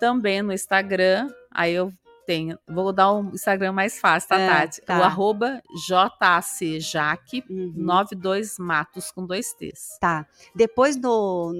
Também 0.00 0.42
no 0.42 0.52
Instagram. 0.52 1.28
Aí 1.52 1.74
eu 1.74 1.92
tenho. 2.26 2.58
Vou 2.68 2.92
dar 2.92 3.12
um 3.14 3.30
Instagram 3.34 3.72
mais 3.72 3.98
fácil, 3.98 4.28
tá, 4.30 4.38
É, 4.38 4.48
Tati? 4.48 4.80
tá. 4.82 4.98
O 4.98 5.02
arroba 5.02 5.62
JACJaque 5.88 7.44
Uhum. 7.48 7.72
92 7.76 8.58
Matos 8.58 9.10
com 9.10 9.24
dois 9.26 9.52
T's. 9.52 9.96
Tá. 10.00 10.26
Depois 10.54 10.96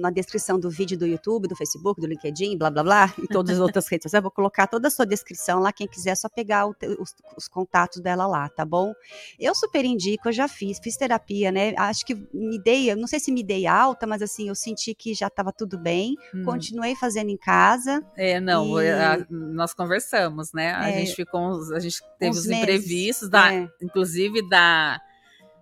na 0.01 0.09
descrição 0.09 0.59
do 0.59 0.69
vídeo 0.69 0.97
do 0.97 1.05
YouTube, 1.05 1.47
do 1.47 1.55
Facebook, 1.55 1.99
do 2.01 2.07
LinkedIn, 2.07 2.57
blá 2.57 2.69
blá 2.69 2.83
blá, 2.83 3.13
e 3.21 3.27
todas 3.27 3.55
as 3.55 3.61
outras 3.61 3.87
redes 3.87 4.03
sociais, 4.03 4.19
eu 4.19 4.23
vou 4.23 4.31
colocar 4.31 4.67
toda 4.67 4.87
a 4.87 4.91
sua 4.91 5.05
descrição 5.05 5.59
lá. 5.59 5.71
Quem 5.71 5.87
quiser, 5.87 6.11
é 6.11 6.15
só 6.15 6.27
pegar 6.29 6.65
o 6.67 6.75
os, 6.99 7.15
os 7.35 7.47
contatos 7.47 7.99
dela 8.01 8.25
lá, 8.27 8.47
tá 8.49 8.63
bom? 8.65 8.93
Eu 9.39 9.53
super 9.55 9.83
indico, 9.85 10.27
eu 10.29 10.31
já 10.33 10.47
fiz, 10.47 10.79
fiz 10.79 10.95
terapia, 10.97 11.51
né? 11.51 11.73
Acho 11.77 12.05
que 12.05 12.15
me 12.33 12.59
dei, 12.61 12.93
não 12.95 13.07
sei 13.07 13.19
se 13.19 13.31
me 13.31 13.43
dei 13.43 13.65
alta, 13.67 14.05
mas 14.07 14.21
assim, 14.21 14.47
eu 14.49 14.55
senti 14.55 14.93
que 14.93 15.13
já 15.13 15.27
estava 15.27 15.51
tudo 15.51 15.77
bem. 15.77 16.15
Hum. 16.33 16.43
Continuei 16.43 16.95
fazendo 16.95 17.29
em 17.29 17.37
casa. 17.37 18.03
É, 18.15 18.39
não, 18.39 18.81
E- 18.81 18.89
a- 18.89 19.25
nós 19.29 19.73
conversamos, 19.73 20.53
né? 20.53 20.56
A 20.65 20.89
É. 20.89 20.99
gente 20.99 21.15
ficou, 21.15 21.73
a 21.73 21.79
gente 21.79 22.01
teve 22.19 22.31
os 22.37 22.45
meses, 22.45 22.61
imprevistos, 22.61 23.29
da, 23.29 23.53
é. 23.53 23.69
inclusive 23.81 24.47
da 24.49 24.99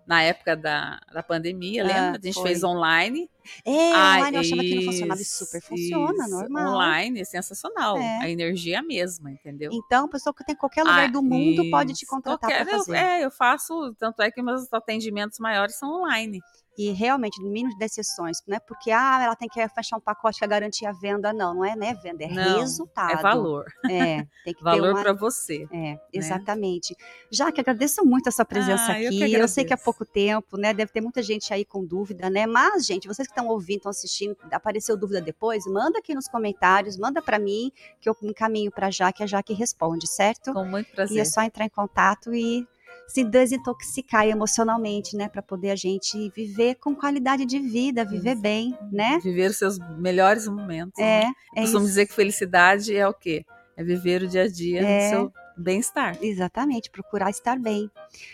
na 0.08 0.22
época 0.22 0.56
da, 0.56 1.00
da 1.12 1.24
pandemia, 1.24 1.82
Ah, 1.84 1.88
lembra? 1.88 2.20
A 2.22 2.24
gente 2.24 2.36
foi. 2.36 2.44
fez 2.44 2.64
online. 2.64 3.28
É, 3.66 3.92
Ah, 3.92 4.18
online 4.20 4.36
eu 4.38 4.42
achava 4.42 4.62
que 4.62 4.76
não 4.76 4.84
funcionava 4.84 5.20
e 5.20 5.24
isso, 5.24 5.46
super 5.46 5.62
funciona, 5.64 6.24
isso. 6.26 6.30
normal. 6.30 6.74
Online, 6.76 7.22
é 7.22 7.24
sensacional. 7.26 7.98
É. 7.98 8.20
A 8.22 8.30
energia 8.30 8.76
é 8.76 8.80
a 8.80 8.84
mesma, 8.84 9.32
entendeu? 9.32 9.72
Então, 9.74 10.08
pessoa 10.08 10.32
que 10.32 10.46
tem 10.46 10.54
em 10.54 10.58
qualquer 10.60 10.84
lugar 10.84 11.06
Ah, 11.06 11.12
do 11.12 11.24
mundo 11.24 11.68
pode 11.72 11.94
te 11.94 12.04
isso. 12.04 12.06
contratar 12.06 12.52
para 12.52 12.72
eu- 12.72 12.78
fazer. 12.78 12.96
É, 12.98 13.26
eu 13.26 13.32
faço, 13.32 13.96
tanto 13.98 14.22
é 14.22 14.30
que 14.30 14.44
meus 14.44 14.72
atendimentos 14.72 15.40
maiores 15.40 15.76
são 15.76 15.90
online. 15.92 16.40
E 16.78 16.92
realmente, 16.92 17.42
no 17.42 17.50
mínimo 17.50 17.72
de 17.72 17.78
10 17.78 17.94
sessões, 17.94 18.38
não 18.46 18.58
é 18.58 18.60
porque 18.60 18.92
ah, 18.92 19.22
ela 19.24 19.36
tem 19.36 19.48
que 19.48 19.66
fechar 19.70 19.98
um 19.98 20.02
pacote 20.02 20.40
que 20.40 20.48
garantir 20.48 20.86
a 20.86 20.92
venda, 20.92 21.32
não, 21.32 21.56
não 21.56 21.66
é, 21.66 21.76
né, 21.76 21.94
venda, 22.04 22.26
é 22.26 22.28
não, 22.28 22.60
resultado. 22.60 23.14
É 23.14 23.22
valor. 23.22 23.66
É, 23.90 24.26
tem 24.44 24.54
que 24.54 24.64
valor 24.64 24.92
uma... 24.92 25.02
para 25.02 25.14
você. 25.14 25.68
É, 25.72 25.94
né? 25.94 26.00
exatamente. 26.12 26.96
Né? 27.00 27.06
Já 27.32 27.52
que 27.52 27.62
agradeço 27.62 28.04
muito 28.06 28.28
a 28.28 28.32
sua 28.32 28.44
presença 28.44 28.92
ah, 28.92 28.96
aqui. 28.96 29.22
Eu, 29.22 29.40
eu, 29.40 29.48
sei 29.48 29.64
que 29.64 29.74
há 29.74 29.78
pouco 29.78 30.06
tempo, 30.06 30.58
né, 30.58 30.74
deve 30.74 30.92
ter 30.92 31.02
muita 31.02 31.24
gente 31.24 31.54
aí 31.54 31.64
com 31.64 31.86
dúvida, 31.86 32.30
né? 32.30 32.46
Mas, 32.46 32.86
gente, 32.86 33.08
vocês 33.08 33.28
que 33.28 33.32
estão 33.32 33.48
ouvindo, 33.48 33.78
estão 33.78 33.90
assistindo, 33.90 34.36
apareceu 34.52 34.98
dúvida 34.98 35.22
depois, 35.22 35.66
manda 35.66 36.00
aqui 36.00 36.14
nos 36.14 36.28
comentários, 36.28 36.98
manda 36.98 37.22
para 37.22 37.40
mim, 37.40 37.72
que 38.02 38.10
eu 38.10 38.16
encaminho 38.24 38.72
para 38.72 38.88
a 38.88 38.92
Jaque, 38.92 39.24
a 39.24 39.28
Jaque 39.28 39.54
responde, 39.54 40.08
certo? 40.08 40.54
Com 40.54 40.66
muito 40.66 40.92
prazer. 40.92 41.18
E 41.18 41.20
é 41.20 41.26
só 41.26 41.42
entrar 41.42 41.66
em 41.66 41.70
contato 41.70 42.34
e 42.34 42.68
se 43.08 43.24
desintoxicar 43.24 44.28
emocionalmente, 44.28 45.16
né, 45.16 45.28
para 45.28 45.42
poder 45.42 45.72
a 45.72 45.76
gente 45.76 46.30
viver 46.36 46.76
com 46.76 46.96
qualidade 46.96 47.46
de 47.46 47.60
vida, 47.60 48.04
viver 48.04 48.34
isso. 48.34 48.42
bem, 48.42 48.78
né? 48.92 49.20
Viver 49.24 49.52
os 49.52 49.58
seus 49.58 49.78
melhores 49.98 50.48
momentos. 50.48 51.00
É, 51.00 51.22
né? 51.22 51.34
é 51.56 51.62
Costumo 51.62 51.86
dizer 51.86 52.08
que 52.08 52.14
felicidade 52.14 52.96
é 52.96 53.08
o 53.08 53.14
quê? 53.14 53.46
É 53.78 53.84
viver 53.84 54.24
o 54.24 54.28
dia 54.28 54.44
a 54.44 54.48
dia 54.48 54.82
é. 54.82 55.04
no 55.04 55.10
seu 55.10 55.34
bem-estar. 55.58 56.18
Exatamente, 56.22 56.90
procurar 56.90 57.30
estar 57.30 57.58
bem. 57.58 57.90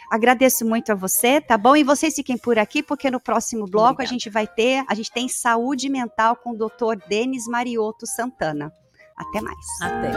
Agradeço 0.09 0.65
muito 0.65 0.91
a 0.91 0.95
você, 0.95 1.39
tá 1.39 1.57
bom? 1.57 1.75
E 1.75 1.83
vocês 1.83 2.15
fiquem 2.15 2.37
por 2.37 2.57
aqui, 2.57 2.81
porque 2.81 3.11
no 3.11 3.19
próximo 3.19 3.65
bloco 3.67 3.93
Obrigada. 3.93 4.09
a 4.09 4.11
gente 4.13 4.29
vai 4.29 4.47
ter, 4.47 4.83
a 4.87 4.95
gente 4.95 5.11
tem 5.11 5.27
saúde 5.27 5.89
mental 5.89 6.35
com 6.35 6.51
o 6.51 6.57
Dr. 6.57 6.95
Denis 7.07 7.47
Mariotto 7.47 8.07
Santana. 8.07 8.71
Até 9.15 9.41
mais. 9.41 9.65
Até. 9.81 10.11